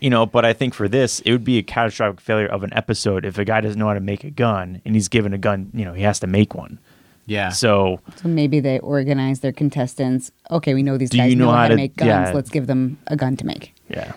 you 0.00 0.10
know, 0.10 0.26
but 0.26 0.44
I 0.44 0.52
think 0.52 0.74
for 0.74 0.88
this, 0.88 1.20
it 1.20 1.32
would 1.32 1.44
be 1.44 1.58
a 1.58 1.62
catastrophic 1.62 2.20
failure 2.20 2.46
of 2.46 2.62
an 2.64 2.72
episode 2.74 3.24
if 3.24 3.38
a 3.38 3.44
guy 3.44 3.60
doesn't 3.60 3.78
know 3.78 3.88
how 3.88 3.94
to 3.94 4.00
make 4.00 4.24
a 4.24 4.30
gun 4.30 4.80
and 4.84 4.94
he's 4.94 5.08
given 5.08 5.32
a 5.32 5.38
gun. 5.38 5.70
You 5.74 5.84
know, 5.84 5.92
he 5.94 6.02
has 6.02 6.20
to 6.20 6.26
make 6.26 6.54
one. 6.54 6.78
Yeah. 7.26 7.50
So 7.50 8.00
So 8.16 8.28
maybe 8.28 8.60
they 8.60 8.78
organize 8.78 9.40
their 9.40 9.52
contestants. 9.52 10.32
Okay, 10.50 10.72
we 10.74 10.82
know 10.82 10.96
these 10.96 11.10
guys 11.10 11.30
you 11.30 11.36
know, 11.36 11.46
know 11.46 11.50
how, 11.52 11.58
how 11.58 11.68
to 11.68 11.74
to- 11.74 11.76
make 11.76 11.96
guns. 11.96 12.08
yeah. 12.08 12.32
Let's 12.32 12.48
give 12.50 12.66
them 12.66 12.98
a 13.06 13.16
gun 13.16 13.36
to 13.36 13.44
make. 13.46 13.74
yeah, 13.88 14.12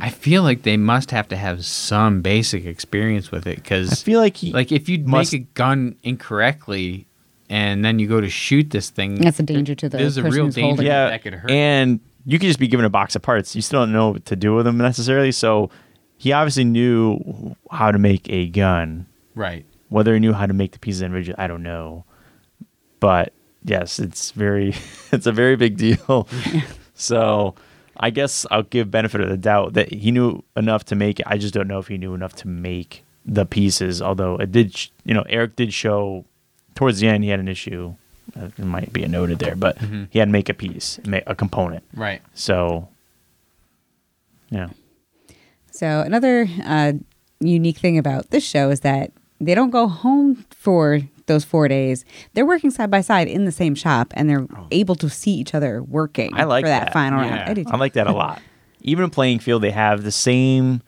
I 0.00 0.10
feel 0.10 0.42
like 0.42 0.62
they 0.62 0.76
must 0.76 1.10
have 1.10 1.28
to 1.28 1.36
have 1.36 1.64
some 1.64 2.22
basic 2.22 2.64
experience 2.64 3.30
with 3.30 3.46
it 3.46 3.56
because 3.56 3.92
I 3.92 3.94
feel 3.96 4.20
like 4.20 4.36
he, 4.38 4.52
like, 4.52 4.72
if 4.72 4.88
you 4.88 4.98
must- 5.04 5.32
make 5.32 5.42
a 5.42 5.44
gun 5.54 5.96
incorrectly 6.02 7.06
and 7.48 7.84
then 7.84 7.98
you 7.98 8.06
go 8.08 8.20
to 8.20 8.28
shoot 8.28 8.70
this 8.70 8.90
thing, 8.90 9.16
That's 9.16 9.38
a 9.40 9.42
danger 9.42 9.74
to 9.74 9.88
the 9.88 9.98
There's 9.98 10.16
a 10.16 10.22
real 10.22 10.46
who's 10.46 10.54
danger. 10.54 10.82
yeah, 10.82 11.10
that 11.10 11.22
could 11.22 11.34
hurt. 11.34 11.50
and 11.50 12.00
you 12.24 12.38
could 12.38 12.46
just 12.46 12.58
be 12.58 12.68
given 12.68 12.84
a 12.84 12.90
box 12.90 13.16
of 13.16 13.22
parts. 13.22 13.56
You 13.56 13.62
still 13.62 13.80
don't 13.80 13.92
know 13.92 14.10
what 14.10 14.26
to 14.26 14.36
do 14.36 14.54
with 14.54 14.64
them 14.66 14.78
necessarily. 14.78 15.32
So 15.32 15.70
he 16.16 16.32
obviously 16.32 16.64
knew 16.64 17.56
how 17.70 17.90
to 17.90 17.98
make 17.98 18.28
a 18.30 18.46
gun. 18.48 19.06
right? 19.34 19.64
Whether 19.88 20.14
he 20.14 20.20
knew 20.20 20.32
how 20.32 20.46
to 20.46 20.52
make 20.52 20.72
the 20.72 20.78
pieces 20.78 21.02
individually, 21.02 21.38
I 21.38 21.46
don't 21.46 21.62
know. 21.62 22.04
But 23.00 23.32
yes, 23.64 23.98
it's 23.98 24.30
very 24.32 24.74
it's 25.12 25.26
a 25.26 25.32
very 25.32 25.56
big 25.56 25.76
deal. 25.76 26.28
so 26.94 27.54
I 27.96 28.10
guess 28.10 28.46
I'll 28.50 28.62
give 28.62 28.90
benefit 28.90 29.20
of 29.20 29.28
the 29.28 29.36
doubt 29.36 29.74
that 29.74 29.92
he 29.92 30.10
knew 30.10 30.42
enough 30.56 30.84
to 30.86 30.94
make 30.94 31.20
it. 31.20 31.26
I 31.26 31.38
just 31.38 31.54
don't 31.54 31.68
know 31.68 31.78
if 31.78 31.88
he 31.88 31.98
knew 31.98 32.14
enough 32.14 32.34
to 32.36 32.48
make 32.48 33.04
the 33.24 33.44
pieces. 33.46 34.00
Although 34.00 34.36
it 34.36 34.52
did, 34.52 34.76
you 35.04 35.14
know, 35.14 35.24
Eric 35.28 35.56
did 35.56 35.72
show 35.72 36.24
towards 36.74 37.00
the 37.00 37.08
end 37.08 37.24
he 37.24 37.30
had 37.30 37.40
an 37.40 37.48
issue. 37.48 37.94
Uh, 38.38 38.46
it 38.46 38.58
might 38.58 38.92
be 38.92 39.02
a 39.02 39.08
noted 39.08 39.38
there, 39.38 39.56
but 39.56 39.78
Mhm. 39.78 40.08
he 40.10 40.18
had 40.18 40.26
to 40.28 40.32
make 40.32 40.48
a 40.48 40.54
piece, 40.54 40.98
ma- 41.06 41.20
a 41.26 41.34
component. 41.34 41.82
Right. 41.94 42.22
So, 42.34 42.88
yeah, 44.50 44.68
So 45.72 46.00
another 46.00 46.46
uh, 46.64 46.92
unique 47.40 47.78
thing 47.78 47.96
about 47.96 48.30
this 48.30 48.44
show 48.44 48.70
is 48.70 48.80
that 48.80 49.12
they 49.40 49.54
don't 49.54 49.70
go 49.70 49.86
home 49.88 50.44
for 50.50 51.00
those 51.26 51.44
four 51.44 51.68
days. 51.68 52.04
They're 52.34 52.44
working 52.44 52.70
side 52.70 52.90
by 52.90 53.00
side 53.00 53.28
in 53.28 53.44
the 53.46 53.52
same 53.52 53.74
shop, 53.74 54.12
and 54.16 54.28
they're 54.28 54.46
able 54.72 54.96
to 54.96 55.08
see 55.08 55.30
each 55.32 55.54
other 55.54 55.82
working. 55.82 56.30
I 56.34 56.44
like 56.44 56.64
for 56.64 56.68
that, 56.68 56.86
that. 56.86 56.92
final 56.92 57.22
Yeah. 57.24 57.44
round. 57.46 57.58
I. 57.68 57.72
I 57.72 57.76
like 57.76 57.92
that 57.94 58.06
a 58.08 58.12
lot. 58.12 58.42
Even 58.82 59.04
in 59.04 59.10
playing 59.10 59.38
field, 59.38 59.62
they 59.62 59.70
have 59.70 60.02
the 60.02 60.12
same, 60.12 60.82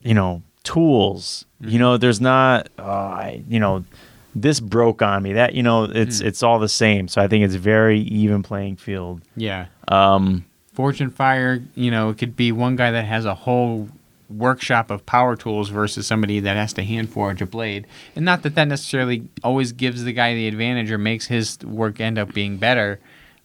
you 0.00 0.14
know, 0.14 0.42
tools. 0.64 1.44
You 1.60 1.78
know, 1.78 1.96
there's 1.98 2.20
not, 2.20 2.68
uh, 2.78 3.32
you 3.48 3.60
know, 3.60 3.84
this 4.34 4.60
broke 4.60 5.02
on 5.02 5.22
me. 5.22 5.32
That 5.34 5.54
you 5.54 5.62
know, 5.62 5.84
it's 5.84 6.20
it's 6.20 6.42
all 6.42 6.58
the 6.58 6.68
same. 6.68 7.08
So 7.08 7.20
I 7.20 7.28
think 7.28 7.44
it's 7.44 7.54
very 7.54 8.00
even 8.00 8.42
playing 8.42 8.76
field. 8.76 9.22
Yeah. 9.36 9.66
Um, 9.88 10.44
Forged 10.72 11.00
in 11.02 11.10
Fire, 11.10 11.62
you 11.74 11.90
know, 11.90 12.08
it 12.10 12.18
could 12.18 12.34
be 12.34 12.50
one 12.50 12.76
guy 12.76 12.90
that 12.90 13.04
has 13.04 13.26
a 13.26 13.34
whole 13.34 13.88
workshop 14.30 14.90
of 14.90 15.04
power 15.04 15.36
tools 15.36 15.68
versus 15.68 16.06
somebody 16.06 16.40
that 16.40 16.56
has 16.56 16.72
to 16.72 16.82
hand 16.82 17.10
forge 17.10 17.42
a 17.42 17.46
blade. 17.46 17.86
And 18.16 18.24
not 18.24 18.42
that 18.42 18.54
that 18.54 18.68
necessarily 18.68 19.28
always 19.44 19.72
gives 19.72 20.04
the 20.04 20.12
guy 20.14 20.34
the 20.34 20.48
advantage 20.48 20.90
or 20.90 20.96
makes 20.96 21.26
his 21.26 21.58
work 21.58 22.00
end 22.00 22.18
up 22.18 22.32
being 22.32 22.56
better, 22.56 22.98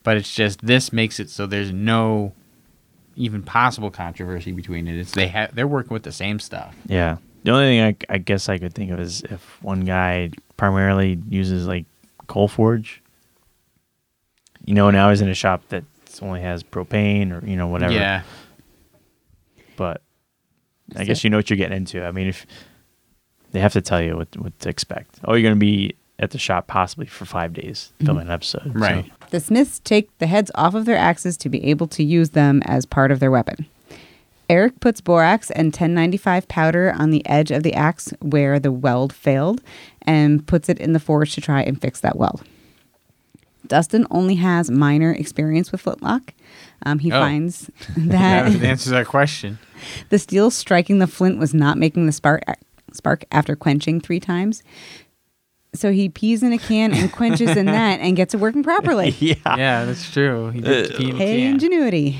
but 0.03 0.15
it's 0.15 0.34
just 0.34 0.65
this 0.65 0.94
makes 0.94 1.20
it 1.20 1.29
so 1.29 1.46
there's 1.46 1.74
no 1.74 2.32
even 3.17 3.44
possible 3.44 3.91
controversy 3.91 4.53
between 4.53 4.88
it. 4.88 4.98
It's 4.98 5.12
they 5.12 5.27
have 5.27 5.53
they're 5.53 5.67
working 5.67 5.94
with 5.94 6.03
the 6.03 6.12
same 6.13 6.39
stuff. 6.39 6.75
yeah. 6.86 7.17
The 7.48 7.54
only 7.54 7.66
thing 7.66 7.82
I, 8.10 8.16
I 8.16 8.18
guess 8.18 8.50
I 8.50 8.58
could 8.58 8.74
think 8.74 8.92
of 8.92 9.00
is 9.00 9.22
if 9.22 9.63
one 9.63 9.86
guy 9.86 10.32
primarily 10.58 11.18
uses 11.30 11.66
like 11.66 11.86
coal 12.27 12.50
forge. 12.50 13.01
You 14.66 14.74
know, 14.74 14.92
now 14.92 15.12
he's 15.12 15.22
in 15.22 15.30
a 15.30 15.34
shop 15.34 15.63
that 15.70 15.86
only 16.22 16.42
has 16.42 16.62
propane 16.62 17.32
or 17.32 17.48
you 17.48 17.56
know 17.56 17.68
whatever. 17.68 17.94
Yeah. 17.94 18.24
but 19.77 20.01
I 20.98 21.06
guess 21.06 21.24
you 21.24 21.30
know 21.30 21.38
what 21.38 21.50
you're 21.50 21.56
getting 21.56 21.77
into. 21.77 22.04
I 22.04 22.12
mean, 22.12 22.27
if 22.27 22.46
they 23.54 23.62
have 23.62 23.72
to 23.74 23.82
tell 23.82 24.01
you 24.01 24.18
what 24.18 24.36
what 24.36 24.60
to 24.60 24.68
expect. 24.68 25.22
Oh, 25.24 25.34
you're 25.34 25.44
going 25.44 25.56
to 25.56 25.58
be 25.58 25.96
at 26.20 26.32
the 26.32 26.38
shop 26.38 26.68
possibly 26.68 27.06
for 27.06 27.24
five 27.24 27.54
days 27.54 27.94
filming 28.00 28.24
mm-hmm. 28.24 28.30
an 28.30 28.34
episode. 28.34 28.74
so- 28.74 28.77
Right. 28.77 29.10
The 29.30 29.39
Smiths 29.39 29.80
take 29.80 30.18
the 30.18 30.27
heads 30.27 30.51
off 30.54 30.75
of 30.75 30.84
their 30.84 30.98
axes 30.98 31.38
to 31.38 31.48
be 31.48 31.63
able 31.63 31.88
to 31.88 32.04
use 32.04 32.32
them 32.32 32.62
as 32.66 32.86
part 32.86 33.10
of 33.10 33.22
their 33.22 33.32
weapon. 33.32 33.68
Eric 34.50 34.80
puts 34.80 35.01
borax 35.01 35.51
and 35.51 35.68
1095 35.68 36.48
powder 36.48 36.94
on 36.98 37.12
the 37.12 37.25
edge 37.27 37.51
of 37.51 37.63
the 37.63 37.74
axe 37.74 38.13
where 38.22 38.60
the 38.60 38.72
weld 38.72 39.12
failed 39.13 39.62
and 40.04 40.46
puts 40.48 40.70
it 40.70 40.80
in 40.80 40.94
the 40.94 41.00
forge 41.00 41.34
to 41.36 41.42
try 41.42 41.62
and 41.62 41.82
fix 41.82 42.00
that 42.00 42.18
weld. 42.18 42.44
Dustin 43.68 44.08
only 44.12 44.36
has 44.36 44.72
minor 44.72 45.12
experience 45.12 45.72
with 45.74 45.82
flintlock. 45.82 46.34
Um, 46.86 47.00
he 47.00 47.12
Oh. 47.12 47.20
finds 47.20 47.70
That 47.98 48.51
that 48.54 48.63
answers 48.63 48.92
that 48.92 49.08
question. 49.08 49.60
the 50.10 50.18
steel 50.20 50.50
striking 50.50 51.00
the 51.00 51.08
flint 51.08 51.38
was 51.38 51.54
not 51.54 51.77
making 51.77 52.06
the 52.06 52.12
spark 52.13 52.44
spark 52.94 53.25
after 53.32 53.56
quenching 53.56 54.00
three 54.00 54.20
times. 54.22 54.63
So 55.75 55.92
he 55.92 56.08
pees 56.08 56.42
in 56.42 56.54
a 56.54 56.58
can 56.58 56.94
and 56.94 57.12
quenches 57.12 57.56
in 57.58 57.66
that 57.68 58.00
and 58.00 58.16
gets 58.16 58.34
it 58.34 58.39
working 58.39 58.63
properly. 58.63 59.10
yeah. 59.20 59.36
Yeah, 59.46 59.86
that's 59.86 60.10
true. 60.10 60.50
He 60.51 60.62
did 60.62 60.96
pee 60.96 61.10
in 61.10 61.18
the 61.18 61.24
Hey, 61.25 61.46
ingenuity. 61.46 62.20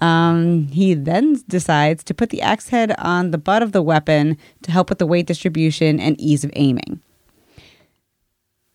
Um, 0.00 0.68
he 0.68 0.94
then 0.94 1.42
decides 1.46 2.02
to 2.04 2.14
put 2.14 2.30
the 2.30 2.42
axe 2.42 2.68
head 2.68 2.94
on 2.98 3.30
the 3.30 3.38
butt 3.38 3.62
of 3.62 3.72
the 3.72 3.82
weapon 3.82 4.38
to 4.62 4.70
help 4.70 4.88
with 4.88 4.98
the 4.98 5.06
weight 5.06 5.26
distribution 5.26 6.00
and 6.00 6.18
ease 6.20 6.44
of 6.44 6.50
aiming. 6.54 7.00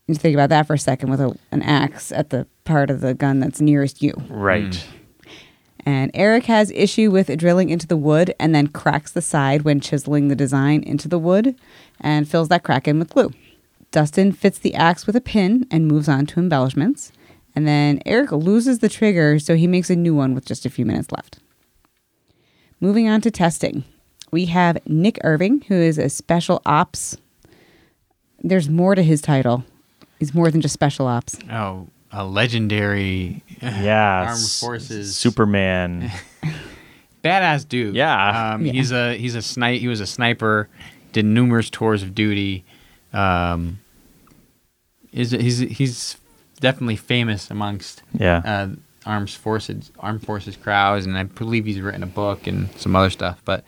You 0.06 0.14
think 0.14 0.34
about 0.34 0.50
that 0.50 0.68
for 0.68 0.74
a 0.74 0.78
second 0.78 1.10
with 1.10 1.20
a, 1.20 1.36
an 1.50 1.62
axe 1.62 2.12
at 2.12 2.30
the 2.30 2.46
part 2.64 2.90
of 2.90 3.00
the 3.00 3.12
gun 3.12 3.40
that's 3.40 3.60
nearest 3.60 4.02
you. 4.02 4.14
Right. 4.28 4.86
And 5.84 6.10
Eric 6.14 6.44
has 6.46 6.70
issue 6.72 7.10
with 7.10 7.36
drilling 7.38 7.70
into 7.70 7.86
the 7.86 7.96
wood 7.96 8.34
and 8.38 8.54
then 8.54 8.68
cracks 8.68 9.12
the 9.12 9.22
side 9.22 9.62
when 9.62 9.80
chiseling 9.80 10.28
the 10.28 10.36
design 10.36 10.82
into 10.82 11.08
the 11.08 11.18
wood 11.18 11.56
and 12.00 12.28
fills 12.28 12.48
that 12.48 12.64
crack 12.64 12.86
in 12.88 12.98
with 12.98 13.10
glue. 13.10 13.32
Dustin 13.92 14.32
fits 14.32 14.58
the 14.58 14.74
axe 14.74 15.06
with 15.06 15.16
a 15.16 15.20
pin 15.20 15.66
and 15.70 15.86
moves 15.86 16.08
on 16.08 16.26
to 16.26 16.40
embellishments. 16.40 17.12
And 17.56 17.66
then 17.66 18.00
Eric 18.06 18.30
loses 18.32 18.78
the 18.80 18.88
trigger, 18.88 19.38
so 19.38 19.56
he 19.56 19.66
makes 19.66 19.88
a 19.90 19.96
new 19.96 20.14
one 20.14 20.34
with 20.34 20.44
just 20.44 20.66
a 20.66 20.70
few 20.70 20.84
minutes 20.84 21.10
left. 21.10 21.38
Moving 22.80 23.08
on 23.08 23.22
to 23.22 23.30
testing, 23.30 23.82
we 24.30 24.44
have 24.46 24.78
Nick 24.86 25.18
Irving, 25.24 25.62
who 25.68 25.74
is 25.74 25.96
a 25.96 26.10
special 26.10 26.60
ops. 26.66 27.16
There's 28.42 28.68
more 28.68 28.94
to 28.94 29.02
his 29.02 29.22
title. 29.22 29.64
He's 30.18 30.34
more 30.34 30.50
than 30.50 30.60
just 30.60 30.74
special 30.74 31.06
ops. 31.06 31.38
Oh, 31.50 31.88
a 32.12 32.24
legendary 32.26 33.42
Yeah. 33.62 34.26
armed 34.28 34.50
forces 34.60 35.16
Superman. 35.16 36.10
badass 37.24 37.66
dude. 37.66 37.94
Yeah. 37.94 38.52
Um, 38.54 38.66
Yeah. 38.66 38.72
He's 38.72 38.92
a 38.92 39.14
he's 39.16 39.34
a 39.34 39.42
snipe. 39.42 39.80
He 39.80 39.88
was 39.88 40.00
a 40.00 40.06
sniper. 40.06 40.68
Did 41.12 41.24
numerous 41.24 41.70
tours 41.70 42.02
of 42.02 42.14
duty. 42.14 42.64
Um, 43.14 43.78
is 45.12 45.30
he's 45.30 45.58
he's 45.58 46.16
definitely 46.60 46.96
famous 46.96 47.50
amongst 47.50 48.02
yeah. 48.12 48.42
uh, 48.44 48.68
armed 49.04 49.30
forces 49.30 49.90
armed 49.98 50.22
forces 50.24 50.56
crowds, 50.56 51.06
and 51.06 51.16
I 51.16 51.24
believe 51.24 51.64
he's 51.64 51.80
written 51.80 52.02
a 52.02 52.06
book 52.06 52.46
and 52.46 52.70
some 52.76 52.96
other 52.96 53.10
stuff. 53.10 53.40
But 53.44 53.64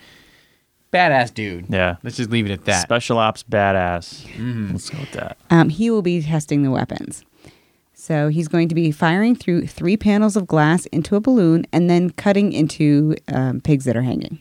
badass 0.92 1.32
dude. 1.32 1.66
Yeah. 1.68 1.96
Let's 2.02 2.16
just 2.16 2.30
leave 2.30 2.46
it 2.46 2.52
at 2.52 2.64
that. 2.64 2.82
Special 2.82 3.18
ops 3.18 3.42
badass. 3.42 4.26
Let's 4.72 4.90
go 4.90 4.98
with 4.98 5.12
that. 5.12 5.36
Um, 5.50 5.68
he 5.68 5.90
will 5.90 6.02
be 6.02 6.22
testing 6.22 6.62
the 6.62 6.70
weapons. 6.70 7.24
So 7.92 8.28
he's 8.28 8.48
going 8.48 8.68
to 8.68 8.74
be 8.74 8.92
firing 8.92 9.34
through 9.34 9.66
three 9.66 9.96
panels 9.96 10.36
of 10.36 10.46
glass 10.46 10.86
into 10.86 11.16
a 11.16 11.20
balloon 11.20 11.66
and 11.72 11.90
then 11.90 12.10
cutting 12.10 12.52
into 12.52 13.16
um, 13.26 13.60
pigs 13.60 13.84
that 13.86 13.96
are 13.96 14.02
hanging. 14.02 14.40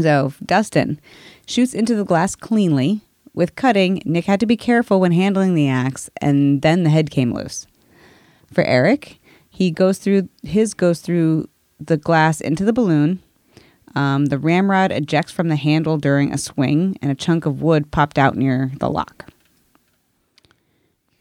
So 0.00 0.32
Dustin 0.44 1.00
shoots 1.46 1.74
into 1.74 1.94
the 1.94 2.04
glass 2.04 2.36
cleanly. 2.36 3.00
With 3.38 3.54
cutting, 3.54 4.02
Nick 4.04 4.24
had 4.24 4.40
to 4.40 4.46
be 4.46 4.56
careful 4.56 4.98
when 4.98 5.12
handling 5.12 5.54
the 5.54 5.68
axe, 5.68 6.10
and 6.20 6.60
then 6.60 6.82
the 6.82 6.90
head 6.90 7.08
came 7.08 7.32
loose. 7.32 7.68
For 8.52 8.64
Eric, 8.64 9.20
he 9.48 9.70
goes 9.70 9.98
through 9.98 10.28
his 10.42 10.74
goes 10.74 10.98
through 10.98 11.48
the 11.78 11.96
glass 11.96 12.40
into 12.40 12.64
the 12.64 12.72
balloon. 12.72 13.22
Um, 13.94 14.26
the 14.26 14.38
ramrod 14.38 14.90
ejects 14.90 15.30
from 15.30 15.50
the 15.50 15.54
handle 15.54 15.98
during 15.98 16.32
a 16.32 16.36
swing, 16.36 16.98
and 17.00 17.12
a 17.12 17.14
chunk 17.14 17.46
of 17.46 17.62
wood 17.62 17.92
popped 17.92 18.18
out 18.18 18.34
near 18.34 18.72
the 18.80 18.90
lock. 18.90 19.30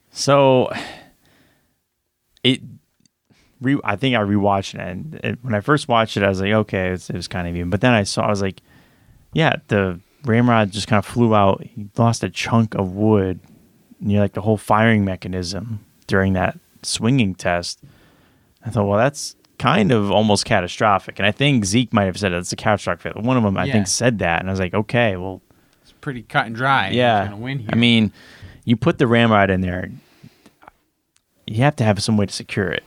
So 0.09 0.71
it 2.43 2.62
re, 3.62 3.79
I 3.83 3.95
think 3.95 4.15
I 4.15 4.21
rewatched 4.21 4.74
it 4.74 4.81
and 4.81 5.19
it, 5.24 5.38
when 5.43 5.53
I 5.53 5.59
first 5.59 5.88
watched 5.88 6.17
it 6.17 6.24
I 6.24 6.29
was 6.29 6.41
like 6.41 6.51
okay 6.51 6.89
it's, 6.89 7.12
it 7.12 7.15
was 7.15 7.27
kind 7.27 7.47
of 7.47 7.55
even 7.55 7.69
but 7.69 7.81
then 7.81 7.93
I 7.93 8.01
saw 8.01 8.24
I 8.24 8.29
was 8.29 8.41
like 8.41 8.62
yeah 9.33 9.57
the 9.67 10.00
ramrod 10.25 10.71
just 10.71 10.88
kind 10.88 10.97
of 10.97 11.05
flew 11.05 11.33
out 11.36 11.62
he 11.63 11.88
lost 11.97 12.24
a 12.24 12.29
chunk 12.29 12.75
of 12.75 12.91
wood 12.93 13.39
near 14.00 14.19
like 14.19 14.33
the 14.33 14.41
whole 14.41 14.57
firing 14.57 15.05
mechanism 15.05 15.79
during 16.07 16.33
that 16.33 16.57
swinging 16.83 17.33
test 17.36 17.79
I 18.65 18.69
thought 18.69 18.86
well 18.88 18.97
that's 18.97 19.36
kind 19.59 19.91
of 19.91 20.12
almost 20.12 20.45
catastrophic 20.45 21.17
and 21.19 21.25
I 21.25 21.31
think 21.31 21.65
Zeke 21.65 21.91
might 21.93 22.05
have 22.05 22.17
said 22.17 22.31
it's 22.33 22.51
a 22.51 22.55
catastrophic 22.55 23.01
failure. 23.13 23.25
one 23.27 23.38
of 23.38 23.43
them 23.43 23.57
I 23.57 23.65
Yeah. 23.65 23.74
think 23.74 23.88
said 23.88 24.19
that 24.19 24.39
and 24.41 24.50
I 24.50 24.51
was 24.53 24.59
like 24.59 24.74
okay 24.74 25.15
well 25.17 25.41
It's 25.81 25.93
pretty 26.01 26.21
cut 26.24 26.45
and 26.45 26.55
dry. 26.55 26.89
yeah. 26.89 27.25
Gonna 27.25 27.38
win 27.38 27.59
here. 27.59 27.69
I 27.71 27.75
mean, 27.75 28.12
you 28.65 28.75
put 28.77 28.97
the 29.00 29.07
ramrod 29.07 29.50
in 29.50 29.62
there, 29.62 29.89
you 31.45 31.63
have 31.63 31.75
to 31.77 31.83
have 31.83 32.01
some 32.03 32.17
way 32.17 32.25
to 32.25 32.33
secure 32.33 32.69
it, 32.69 32.83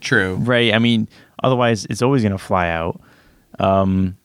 true. 0.00 0.36
right? 0.36 0.72
I 0.74 0.78
mean, 0.78 1.08
otherwise 1.42 1.84
it's 1.90 2.02
always 2.02 2.22
going 2.22 2.32
to 2.32 2.38
fly 2.38 2.68
out. 2.70 3.00
Um, 3.58 4.16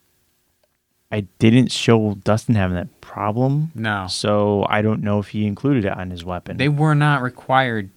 I 1.13 1.21
didn't 1.39 1.71
show 1.71 2.15
Dustin 2.23 2.55
having 2.55 2.75
that 2.75 3.01
problem, 3.01 3.71
No, 3.75 4.07
so 4.09 4.65
I 4.67 4.81
don't 4.81 5.03
know 5.03 5.19
if 5.19 5.27
he 5.29 5.45
included 5.45 5.85
it 5.85 5.95
on 5.95 6.09
his 6.09 6.25
weapon. 6.25 6.57
they 6.57 6.69
were 6.69 6.95
not 6.95 7.21
required 7.21 7.91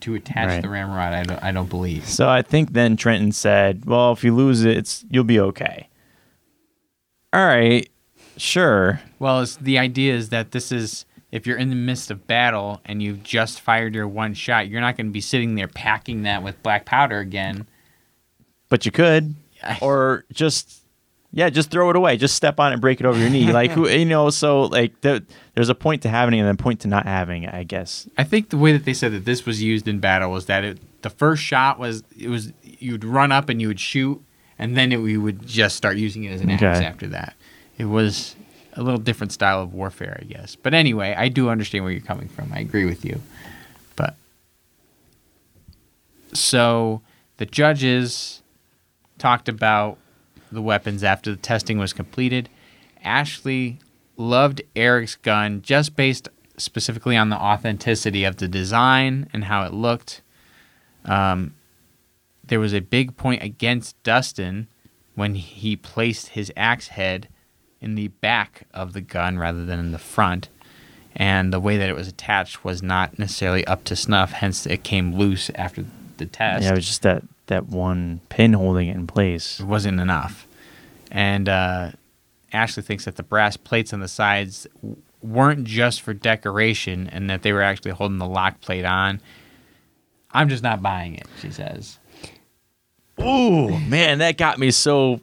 to 0.00 0.14
attach 0.14 0.48
Right. 0.48 0.62
the 0.62 0.68
ramrod. 0.68 1.12
I 1.12 1.22
don't. 1.24 1.42
I 1.42 1.52
don't 1.52 1.68
believe. 1.68 2.06
so 2.06 2.28
I 2.28 2.42
think 2.42 2.72
then 2.72 2.96
Trenton 2.96 3.32
said, 3.32 3.84
"Well, 3.84 4.12
if 4.12 4.24
you 4.24 4.34
lose 4.34 4.64
it, 4.64 4.76
it's 4.76 5.04
you'll 5.10 5.24
be 5.24 5.38
okay." 5.40 5.88
All 7.32 7.46
right, 7.46 7.88
sure. 8.36 9.00
Well, 9.18 9.40
it's, 9.42 9.56
the 9.56 9.78
idea 9.78 10.14
is 10.14 10.28
that 10.28 10.52
this 10.52 10.70
is 10.70 11.04
if 11.32 11.46
you're 11.46 11.56
in 11.58 11.68
the 11.70 11.74
midst 11.76 12.10
of 12.10 12.26
battle 12.26 12.80
and 12.84 13.02
you've 13.02 13.22
just 13.24 13.60
fired 13.60 13.94
your 13.94 14.06
one 14.06 14.34
shot, 14.34 14.68
you're 14.68 14.80
not 14.80 14.96
going 14.96 15.06
to 15.08 15.12
be 15.12 15.20
sitting 15.20 15.54
there 15.56 15.66
packing 15.68 16.22
that 16.22 16.42
with 16.42 16.62
black 16.62 16.84
powder 16.84 17.18
again. 17.18 17.66
but 18.68 18.86
you 18.86 18.92
could 18.92 19.34
or 19.80 20.24
just 20.32 20.83
yeah 21.34 21.50
just 21.50 21.70
throw 21.70 21.90
it 21.90 21.96
away 21.96 22.16
just 22.16 22.34
step 22.34 22.58
on 22.58 22.70
it 22.70 22.74
and 22.74 22.80
break 22.80 23.00
it 23.00 23.06
over 23.06 23.18
your 23.18 23.28
knee 23.28 23.52
like 23.52 23.70
who 23.72 23.86
you 24.00 24.04
know 24.06 24.30
so 24.30 24.62
like 24.62 24.98
there, 25.02 25.20
there's 25.54 25.68
a 25.68 25.74
point 25.74 26.00
to 26.02 26.08
having 26.08 26.34
it 26.34 26.38
and 26.38 26.46
then 26.48 26.54
a 26.54 26.56
point 26.56 26.80
to 26.80 26.88
not 26.88 27.04
having 27.04 27.42
it 27.42 27.52
i 27.52 27.62
guess 27.62 28.08
I 28.16 28.24
think 28.24 28.48
the 28.50 28.56
way 28.56 28.72
that 28.72 28.84
they 28.84 28.94
said 28.94 29.12
that 29.12 29.24
this 29.26 29.44
was 29.44 29.62
used 29.62 29.86
in 29.86 29.98
battle 29.98 30.30
was 30.30 30.46
that 30.46 30.64
it, 30.64 30.78
the 31.02 31.10
first 31.10 31.42
shot 31.42 31.78
was 31.78 32.02
it 32.18 32.28
was 32.28 32.52
you'd 32.62 33.04
run 33.04 33.30
up 33.32 33.48
and 33.48 33.60
you 33.60 33.68
would 33.68 33.80
shoot, 33.80 34.22
and 34.58 34.76
then 34.76 34.92
it, 34.92 35.00
you 35.00 35.20
would 35.20 35.44
just 35.46 35.76
start 35.76 35.96
using 35.96 36.24
it 36.24 36.30
as 36.32 36.40
an 36.40 36.50
axe 36.50 36.62
Okay. 36.62 36.84
after 36.86 37.06
that. 37.08 37.34
It 37.76 37.86
was 37.86 38.36
a 38.74 38.82
little 38.82 39.00
different 39.00 39.32
style 39.32 39.60
of 39.62 39.72
warfare, 39.74 40.18
I 40.20 40.24
guess. 40.24 40.54
But 40.56 40.74
anyway, 40.74 41.14
I 41.16 41.28
do 41.28 41.48
understand 41.48 41.84
where 41.84 41.92
you're 41.92 42.02
coming 42.02 42.28
from. 42.28 42.52
I 42.52 42.60
agree 42.60 42.84
with 42.84 43.04
you. 43.04 43.20
But 43.96 44.16
so 46.32 47.02
the 47.38 47.46
judges 47.46 48.42
talked 49.18 49.48
about 49.48 49.98
the 50.54 50.62
weapons 50.62 51.04
after 51.04 51.30
the 51.30 51.36
testing 51.36 51.78
was 51.78 51.92
completed. 51.92 52.48
Ashley 53.02 53.78
loved 54.16 54.62
Eric's 54.74 55.16
gun 55.16 55.62
just 55.62 55.96
based 55.96 56.28
specifically 56.56 57.16
on 57.16 57.30
the 57.30 57.36
authenticity 57.36 58.24
of 58.24 58.36
the 58.36 58.48
design 58.48 59.28
and 59.32 59.44
how 59.44 59.64
it 59.64 59.72
looked. 59.72 60.22
Um, 61.04 61.54
there 62.44 62.60
was 62.60 62.72
a 62.72 62.80
big 62.80 63.16
point 63.16 63.42
against 63.42 64.00
Dustin 64.02 64.68
when 65.14 65.34
he 65.34 65.76
placed 65.76 66.28
his 66.28 66.52
axe 66.56 66.88
head 66.88 67.28
in 67.80 67.94
the 67.94 68.08
back 68.08 68.66
of 68.72 68.92
the 68.92 69.00
gun 69.00 69.38
rather 69.38 69.64
than 69.64 69.78
in 69.78 69.92
the 69.92 69.98
front. 69.98 70.48
And 71.16 71.52
the 71.52 71.60
way 71.60 71.76
that 71.76 71.88
it 71.88 71.94
was 71.94 72.08
attached 72.08 72.64
was 72.64 72.82
not 72.82 73.18
necessarily 73.18 73.64
up 73.66 73.84
to 73.84 73.94
snuff, 73.94 74.32
hence, 74.32 74.66
it 74.66 74.82
came 74.82 75.14
loose 75.14 75.50
after 75.54 75.84
the 76.16 76.26
test 76.26 76.64
yeah 76.64 76.70
it 76.70 76.76
was 76.76 76.86
just 76.86 77.02
that 77.02 77.22
that 77.46 77.66
one 77.66 78.20
pin 78.28 78.52
holding 78.54 78.88
it 78.88 78.96
in 78.96 79.06
place. 79.06 79.60
It 79.60 79.66
wasn't 79.66 80.00
enough. 80.00 80.46
And 81.10 81.48
uh, 81.48 81.92
Ashley 82.52 82.82
thinks 82.82 83.04
that 83.04 83.16
the 83.16 83.22
brass 83.22 83.56
plates 83.56 83.92
on 83.92 84.00
the 84.00 84.08
sides 84.08 84.66
w- 84.82 84.96
weren't 85.22 85.64
just 85.64 86.02
for 86.02 86.14
decoration 86.14 87.08
and 87.08 87.28
that 87.30 87.42
they 87.42 87.52
were 87.52 87.62
actually 87.62 87.92
holding 87.92 88.18
the 88.18 88.26
lock 88.26 88.60
plate 88.60 88.84
on. 88.84 89.20
I'm 90.30 90.48
just 90.48 90.62
not 90.62 90.82
buying 90.82 91.14
it, 91.14 91.26
she 91.40 91.50
says. 91.50 91.98
Ooh, 93.20 93.78
man 93.78 94.18
that 94.18 94.36
got 94.36 94.58
me 94.58 94.72
so 94.72 95.20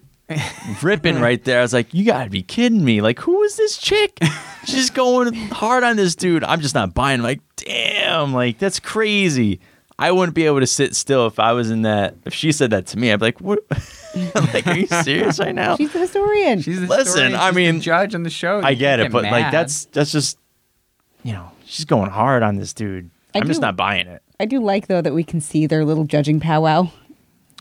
ripping 0.82 1.20
right 1.20 1.44
there. 1.44 1.60
I 1.60 1.62
was 1.62 1.74
like 1.74 1.94
you 1.94 2.06
gotta 2.06 2.30
be 2.30 2.42
kidding 2.42 2.84
me. 2.86 3.02
Like 3.02 3.20
who 3.20 3.44
is 3.44 3.58
this 3.58 3.78
chick? 3.78 4.18
She's 4.66 4.90
going 4.90 5.34
hard 5.34 5.84
on 5.84 5.98
this 5.98 6.16
dude. 6.16 6.44
I'm 6.46 6.62
just 6.62 6.76
not 6.76 6.94
buying 6.94 7.22
like 7.22 7.42
damn 7.58 8.34
like 8.34 8.60
that's 8.60 8.80
crazy 8.80 9.60
I 10.02 10.12
wouldn't 10.12 10.34
be 10.36 10.46
able 10.46 10.60
to 10.62 10.68
sit 10.68 10.96
still 10.96 11.28
if 11.28 11.40
I 11.40 11.54
was 11.54 11.70
in 11.72 11.84
that. 11.84 12.16
If 12.26 12.34
she 12.34 12.52
said 12.52 12.72
that 12.72 12.88
to 12.88 12.98
me, 12.98 13.12
I'd 13.12 13.20
be 13.20 13.26
like, 13.28 13.40
"What? 13.40 13.60
like, 14.54 14.66
are 14.68 14.76
you 14.78 14.88
serious 15.04 15.40
right 15.40 15.54
now?" 15.56 15.78
She's 15.78 15.94
a 15.96 16.00
historian. 16.00 16.62
She's 16.62 16.82
the 16.82 16.88
Listen, 16.88 17.06
historian, 17.06 17.36
I 17.36 17.48
she's 17.50 17.56
the 17.56 17.72
mean, 17.72 17.82
judge 17.82 18.16
on 18.16 18.24
the 18.24 18.30
show. 18.30 18.60
I 18.62 18.72
You 18.72 18.76
get 18.78 19.00
it, 19.00 19.12
but 19.12 19.24
like 19.24 19.32
mad. 19.32 19.54
that's 19.54 19.86
that's 19.86 20.12
just 20.12 20.38
you 21.24 21.34
know 21.34 21.52
she's 21.66 21.86
going 21.86 22.10
hard 22.10 22.42
on 22.44 22.56
this 22.58 22.74
dude. 22.74 23.10
I 23.36 23.40
I'm 23.40 23.48
just 23.48 23.60
do- 23.62 23.68
not 23.68 23.78
buying 23.78 24.08
it. 24.08 24.22
I 24.40 24.46
do 24.46 24.60
like 24.60 24.88
though 24.88 25.02
that 25.02 25.14
we 25.14 25.24
can 25.24 25.40
see 25.40 25.68
their 25.68 25.86
little 25.86 26.04
judging 26.06 26.40
powwow, 26.40 26.90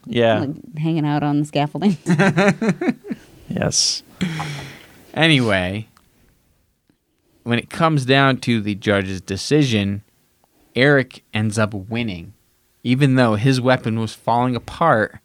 Yeah. 0.07 0.39
like 0.41 0.79
hanging 0.79 1.05
out 1.07 1.23
on 1.23 1.41
the 1.41 1.45
scaffolding. 1.45 1.99
yes. 3.49 4.03
Anyway, 5.15 5.89
when 7.43 7.59
it 7.59 7.69
comes 7.71 8.05
down 8.07 8.39
to 8.39 8.61
the 8.61 8.75
judge's 8.75 9.21
decision, 9.21 10.03
Eric 10.75 11.23
ends 11.35 11.59
up 11.59 11.75
winning. 11.75 12.35
Even 12.83 13.17
though 13.17 13.35
his 13.35 13.61
weapon 13.61 14.01
was 14.01 14.15
falling 14.15 14.57
apart 14.57 15.19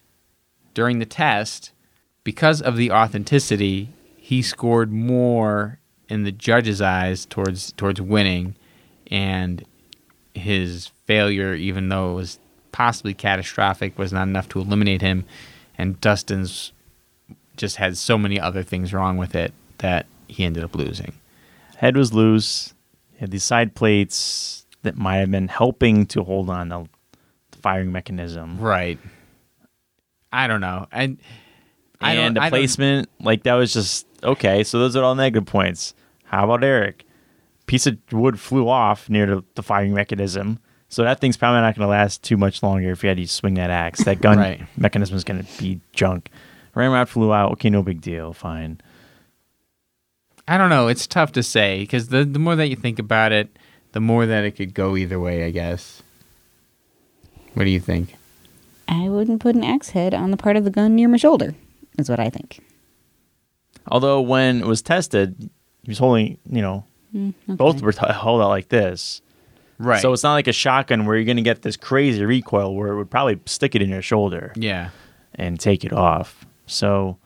during 0.74 1.00
the 1.00 1.06
test, 1.06 1.72
because 2.24 2.62
of 2.62 2.76
the 2.76 2.92
authenticity, 2.92 3.90
he 4.18 4.42
scored 4.42 4.92
more 4.92 5.80
in 6.10 6.24
the 6.24 6.32
judge's 6.32 6.82
eyes 6.82 7.26
towards 7.26 7.72
towards 7.74 8.02
winning 8.02 8.56
and 9.08 9.64
his 10.34 10.88
failure, 11.06 11.54
even 11.54 11.90
though 11.90 12.12
it 12.12 12.16
was 12.16 12.40
possibly 12.72 13.14
catastrophic, 13.14 13.98
was 13.98 14.12
not 14.12 14.28
enough 14.28 14.50
to 14.50 14.60
eliminate 14.60 15.02
him. 15.02 15.26
And 15.78 16.00
Dustin's 16.02 16.74
just 17.56 17.78
had 17.78 17.98
so 17.98 18.18
many 18.18 18.40
other 18.40 18.64
things 18.64 18.94
wrong 18.94 19.18
with 19.18 19.36
it 19.36 19.54
that 19.78 20.06
he 20.28 20.44
ended 20.44 20.64
up 20.64 20.76
losing. 20.76 21.14
Head 21.78 21.96
was 21.96 22.14
loose. 22.14 22.74
He 23.14 23.20
had 23.20 23.32
these 23.32 23.44
side 23.44 23.76
plates 23.76 24.64
that 24.86 24.98
might 24.98 25.17
have 25.17 25.30
been 25.30 25.48
helping 25.48 26.06
to 26.08 26.24
hold 26.24 26.50
on 26.50 26.69
the, 26.69 26.86
firing 27.62 27.91
mechanism. 27.91 28.60
Right. 28.60 29.00
I 30.32 30.48
don't 30.48 30.62
know. 30.62 30.88
And 30.91 31.19
I 32.00 32.13
and 32.13 32.36
the 32.36 32.41
placement, 32.50 33.10
like 33.19 33.43
that 33.43 33.54
was 33.56 33.74
just 33.74 34.06
okay. 34.24 34.63
So 34.63 34.80
those 34.80 34.95
are 34.95 35.04
all 35.04 35.15
negative 35.15 35.45
points. 35.48 35.93
How 36.26 36.43
about 36.45 36.63
Eric? 36.63 37.06
Piece 37.65 37.88
of 37.88 37.98
wood 38.12 38.39
flew 38.39 38.69
off 38.69 39.10
near 39.10 39.26
the, 39.26 39.43
the 39.56 39.63
firing 39.63 39.93
mechanism. 39.93 40.60
So 40.89 41.04
that 41.04 41.19
thing's 41.19 41.38
probably 41.38 41.62
not 41.62 41.76
going 41.76 41.86
to 41.86 41.89
last 41.89 42.21
too 42.21 42.38
much 42.38 42.62
longer 42.62 42.91
if 42.91 43.02
you 43.04 43.10
had 43.10 43.17
to 43.17 43.28
swing 43.28 43.56
that 43.56 43.71
axe. 43.71 44.04
That 44.04 44.21
gun 44.21 44.38
Right. 44.38 44.62
mechanism 44.78 45.15
is 45.15 45.24
going 45.24 45.43
to 45.43 45.60
be 45.60 45.82
junk. 45.93 46.30
Ramrod 46.76 47.10
flew 47.10 47.34
out. 47.34 47.54
Okay, 47.54 47.69
no 47.71 47.82
big 47.82 48.02
deal. 48.02 48.34
Fine. 48.34 48.80
I 50.48 50.58
don't 50.60 50.69
know. 50.69 50.88
It's 50.88 51.08
tough 51.08 51.32
to 51.32 51.41
say 51.41 51.80
because 51.80 52.10
the 52.10 52.24
the 52.24 52.38
more 52.39 52.56
that 52.56 52.67
you 52.67 52.76
think 52.76 53.00
about 53.00 53.32
it, 53.32 53.58
the 53.96 54.02
more 54.02 54.26
that 54.26 54.44
it 54.44 54.52
could 54.52 54.74
go 54.74 54.98
either 54.98 55.20
way. 55.20 55.46
I 55.46 55.52
guess. 55.52 56.04
What 57.54 57.64
do 57.64 57.70
you 57.70 57.80
think? 57.80 58.16
I 58.90 59.08
wouldn't 59.08 59.40
put 59.40 59.56
an 59.56 59.64
axe 59.64 59.92
head 59.92 60.14
on 60.14 60.32
the 60.32 60.38
part 60.38 60.58
of 60.58 60.66
the 60.66 60.70
gun 60.70 60.96
near 60.96 61.08
my 61.08 61.16
shoulder. 61.18 61.56
Is 61.98 62.10
what 62.10 62.20
I 62.20 62.30
think. 62.30 62.60
Although 63.88 64.20
when 64.20 64.60
it 64.60 64.66
was 64.68 64.82
tested, 64.82 65.50
he 65.84 65.90
was 65.90 65.98
holding, 65.98 66.38
you 66.52 66.62
know, 66.62 66.84
Mm, 67.16 67.34
okay. 67.48 67.56
both 67.56 67.82
were 67.82 67.94
t- 67.94 68.06
held 68.06 68.42
out 68.42 68.50
like 68.50 68.68
this. 68.68 69.22
Right. 69.78 70.02
So 70.02 70.12
it's 70.12 70.24
not 70.24 70.34
like 70.34 70.48
a 70.48 70.54
shotgun 70.54 71.06
where 71.06 71.16
you're 71.16 71.24
going 71.24 71.38
to 71.38 71.44
get 71.44 71.62
this 71.62 71.78
crazy 71.78 72.26
recoil 72.26 72.76
where 72.76 72.90
it 72.90 72.98
would 72.98 73.10
probably 73.10 73.40
stick 73.46 73.74
it 73.74 73.82
in 73.82 73.90
your 73.90 74.02
shoulder 74.02 74.52
yeah. 74.58 74.90
and 75.36 75.58
take 75.58 75.86
it 75.86 75.94
off. 75.94 76.46
So 76.66 77.18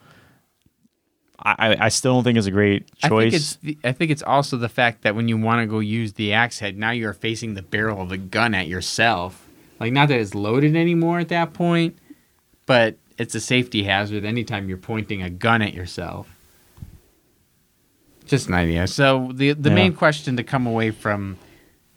I, 1.41 1.85
I 1.85 1.89
still 1.89 2.13
don't 2.15 2.23
think 2.23 2.37
it's 2.37 2.47
a 2.47 2.51
great 2.51 2.89
I 3.03 3.07
think 3.07 3.11
choice. 3.11 3.33
it's 3.33 3.55
the, 3.57 3.77
I 3.83 3.91
think 3.91 4.11
it's 4.11 4.23
also 4.23 4.57
the 4.57 4.69
fact 4.69 5.01
that 5.03 5.15
when 5.15 5.27
you 5.27 5.37
want 5.37 5.61
to 5.61 5.67
go 5.67 5.79
use 5.79 6.13
the 6.13 6.33
axe 6.33 6.59
head, 6.59 6.77
now 6.77 6.91
you're 6.91 7.13
facing 7.13 7.53
the 7.53 7.61
barrel 7.61 8.01
of 8.01 8.09
the 8.09 8.17
gun 8.17 8.53
at 8.53 8.67
yourself. 8.67 9.47
Like 9.79 9.93
not 9.93 10.09
that 10.09 10.19
it's 10.19 10.35
loaded 10.35 10.75
anymore 10.75 11.19
at 11.19 11.29
that 11.29 11.53
point, 11.53 11.97
but 12.65 12.97
it's 13.17 13.35
a 13.35 13.39
safety 13.39 13.83
hazard 13.83 14.25
anytime 14.25 14.67
you're 14.69 14.77
pointing 14.77 15.21
a 15.21 15.29
gun 15.29 15.61
at 15.61 15.73
yourself. 15.73 16.27
Just 18.25 18.47
an 18.47 18.53
idea. 18.53 18.87
So 18.87 19.31
the 19.33 19.53
the 19.53 19.69
Yeah. 19.69 19.75
main 19.75 19.93
question 19.93 20.37
to 20.37 20.43
come 20.43 20.67
away 20.67 20.91
from 20.91 21.37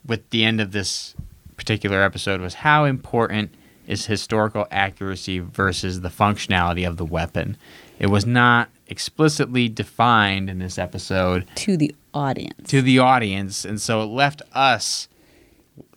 with 0.06 0.28
the 0.30 0.44
end 0.44 0.60
of 0.60 0.72
this 0.72 1.14
particular 1.56 2.02
episode 2.02 2.40
was 2.40 2.54
how 2.54 2.84
important 2.84 3.52
is 3.86 4.06
historical 4.06 4.66
accuracy 4.70 5.38
versus 5.40 6.00
the 6.00 6.08
functionality 6.08 6.86
of 6.86 6.96
the 6.96 7.04
weapon. 7.04 7.56
It 7.98 8.06
was 8.06 8.24
not 8.24 8.70
explicitly 8.92 9.68
defined 9.68 10.48
in 10.50 10.58
this 10.60 10.78
episode 10.78 11.46
To 11.56 11.76
the 11.76 11.94
audience. 12.14 12.68
to 12.70 12.82
the 12.82 12.98
audience, 13.00 13.64
and 13.64 13.80
so 13.80 14.02
it 14.02 14.06
left 14.06 14.42
us 14.52 15.08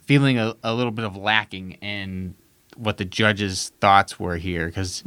feeling 0.06 0.40
a, 0.40 0.56
a 0.64 0.74
little 0.74 0.92
bit 0.92 1.04
of 1.06 1.16
lacking 1.18 1.74
in 1.74 2.34
what 2.78 2.98
the 2.98 3.06
judges' 3.06 3.72
thoughts 3.82 4.20
were 4.20 4.38
here 4.38 4.68
because 4.68 5.04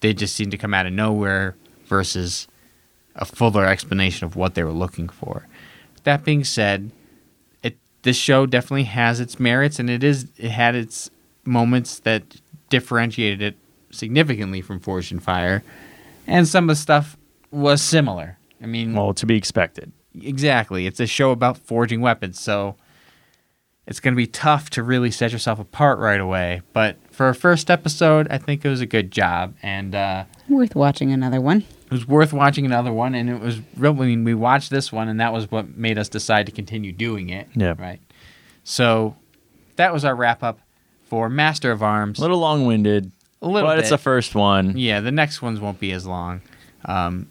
they 0.00 0.14
just 0.14 0.34
seemed 0.36 0.52
to 0.52 0.58
come 0.58 0.72
out 0.72 0.86
of 0.86 0.92
nowhere 0.92 1.56
versus 1.86 2.46
a 3.16 3.24
fuller 3.24 3.66
explanation 3.66 4.24
of 4.24 4.36
what 4.36 4.54
they 4.54 4.62
were 4.64 4.72
looking 4.72 5.08
for. 5.08 5.46
That 6.04 6.24
being 6.24 6.44
said, 6.44 6.90
it 7.62 7.76
this 8.02 8.16
show 8.16 8.46
definitely 8.46 8.84
has 8.84 9.20
its 9.20 9.38
merits, 9.40 9.78
and 9.78 9.90
it 9.90 10.02
is 10.04 10.26
it 10.36 10.50
had 10.50 10.74
its 10.74 11.10
moments 11.44 11.98
that 12.00 12.22
differentiated 12.70 13.42
it 13.42 13.56
significantly 13.90 14.60
from 14.60 14.78
Forged 14.80 15.10
in 15.12 15.18
Fire, 15.20 15.62
and 16.26 16.46
some 16.48 16.64
of 16.64 16.76
the 16.76 16.80
stuff 16.80 17.16
was 17.52 17.80
similar. 17.82 18.38
I 18.62 18.66
mean, 18.66 18.94
well, 18.94 19.14
to 19.14 19.26
be 19.26 19.36
expected. 19.36 19.92
Exactly. 20.20 20.86
It's 20.86 21.00
a 21.00 21.06
show 21.06 21.30
about 21.30 21.58
forging 21.58 22.00
weapons, 22.00 22.38
so 22.40 22.76
it's 23.86 23.98
going 24.00 24.14
to 24.14 24.16
be 24.16 24.26
tough 24.26 24.70
to 24.70 24.82
really 24.82 25.10
set 25.10 25.32
yourself 25.32 25.58
apart 25.58 25.98
right 25.98 26.20
away. 26.20 26.62
But 26.72 26.96
for 27.10 27.28
a 27.28 27.34
first 27.34 27.70
episode, 27.70 28.28
I 28.30 28.38
think 28.38 28.64
it 28.64 28.68
was 28.68 28.80
a 28.80 28.86
good 28.86 29.10
job, 29.10 29.54
and 29.62 29.94
uh, 29.94 30.24
Worth 30.48 30.74
watching 30.76 31.12
another 31.12 31.40
one. 31.40 31.64
it 31.86 31.90
was 31.92 32.06
worth 32.06 32.32
watching 32.32 32.66
another 32.66 32.92
one. 32.92 33.14
And 33.14 33.28
it 33.30 33.40
was 33.40 33.60
real. 33.76 33.92
I 34.00 34.06
mean, 34.06 34.22
we 34.24 34.34
watched 34.34 34.70
this 34.70 34.92
one, 34.92 35.08
and 35.08 35.18
that 35.20 35.32
was 35.32 35.50
what 35.50 35.76
made 35.76 35.98
us 35.98 36.08
decide 36.08 36.46
to 36.46 36.52
continue 36.52 36.92
doing 36.92 37.30
it. 37.30 37.48
Yeah. 37.54 37.74
Right. 37.78 38.00
So 38.64 39.16
that 39.76 39.92
was 39.92 40.04
our 40.04 40.14
wrap 40.14 40.42
up 40.42 40.60
for 41.04 41.28
Master 41.28 41.70
of 41.72 41.82
Arms. 41.82 42.18
A 42.18 42.22
little 42.22 42.38
long 42.38 42.66
winded, 42.66 43.10
A 43.40 43.48
little 43.48 43.68
but 43.68 43.78
it's 43.78 43.90
the 43.90 43.98
first 43.98 44.34
one. 44.34 44.76
Yeah, 44.76 45.00
the 45.00 45.10
next 45.10 45.42
ones 45.42 45.58
won't 45.58 45.80
be 45.80 45.90
as 45.92 46.06
long. 46.06 46.42
Um, 46.84 47.28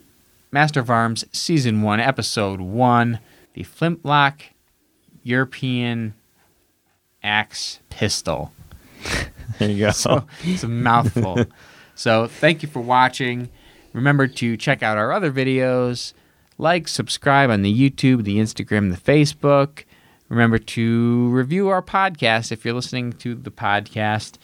Master 0.52 0.82
of 0.82 0.90
Arms, 0.90 1.24
Season 1.32 1.82
1, 1.82 2.02
Episode 2.02 2.60
1, 2.60 3.20
the 3.54 3.64
Flintlock 3.64 4.42
European 5.24 6.14
Axe 7.24 7.80
Pistol. 7.90 8.52
There 9.60 9.70
you 9.70 9.86
go. 9.86 9.92
So 9.92 10.26
it's 10.44 10.64
a 10.64 10.70
mouthful. 10.70 11.44
so 11.96 12.28
thank 12.28 12.64
you 12.64 12.70
for 12.70 12.80
watching. 12.80 13.50
Remember 13.92 14.26
to 14.26 14.56
check 14.56 14.82
out 14.82 14.98
our 14.98 15.12
other 15.12 15.30
videos. 15.30 16.14
Like, 16.58 16.88
subscribe 16.88 17.50
on 17.50 17.62
the 17.62 17.74
YouTube, 17.74 18.24
the 18.24 18.38
Instagram, 18.38 18.92
the 18.92 18.98
Facebook. 18.98 19.84
Remember 20.30 20.58
to 20.58 21.28
review 21.32 21.68
our 21.68 21.82
podcast 21.82 22.54
if 22.54 22.64
you're 22.64 22.74
listening 22.74 23.12
to 23.14 23.36
the 23.36 23.52
podcast. 23.52 24.38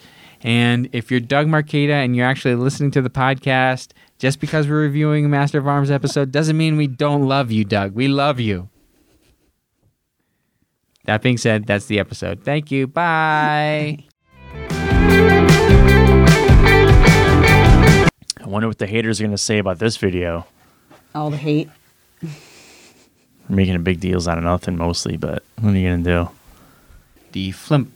And 0.43 0.89
if 0.93 1.09
you're 1.09 1.19
Doug 1.19 1.47
Marcaida 1.47 2.03
and 2.03 2.15
you're 2.15 2.27
actually 2.27 2.55
listening 2.55 2.91
to 2.91 3.01
the 3.01 3.09
podcast, 3.09 3.89
just 4.19 4.39
because 4.39 4.67
we're 4.67 4.81
reviewing 4.81 5.25
a 5.25 5.29
Master 5.29 5.57
of 5.57 5.67
Arms 5.67 5.89
episode 5.91 6.31
doesn't 6.31 6.57
mean 6.57 6.77
we 6.77 6.87
don't 6.87 7.27
love 7.27 7.51
you, 7.51 7.65
Doug. 7.65 7.93
We 7.93 8.07
love 8.07 8.39
you. 8.39 8.69
That 11.05 11.21
being 11.21 11.37
said, 11.37 11.65
that's 11.65 11.85
the 11.85 11.99
episode. 11.99 12.43
Thank 12.43 12.69
you. 12.69 12.87
Bye. 12.87 14.03
I 18.39 18.45
wonder 18.45 18.67
what 18.67 18.77
the 18.77 18.87
haters 18.87 19.19
are 19.19 19.23
going 19.23 19.31
to 19.31 19.37
say 19.37 19.57
about 19.57 19.79
this 19.79 19.97
video. 19.97 20.45
All 21.15 21.29
the 21.29 21.37
hate. 21.37 21.69
We're 22.21 23.55
making 23.55 23.75
a 23.75 23.79
big 23.79 23.99
deals 23.99 24.27
out 24.27 24.37
of 24.37 24.43
nothing 24.43 24.77
mostly, 24.77 25.17
but 25.17 25.43
what 25.59 25.73
are 25.73 25.77
you 25.77 25.89
going 25.89 26.03
to 26.03 26.09
do? 26.09 26.29
the 27.37 27.51
Flimp 27.51 27.93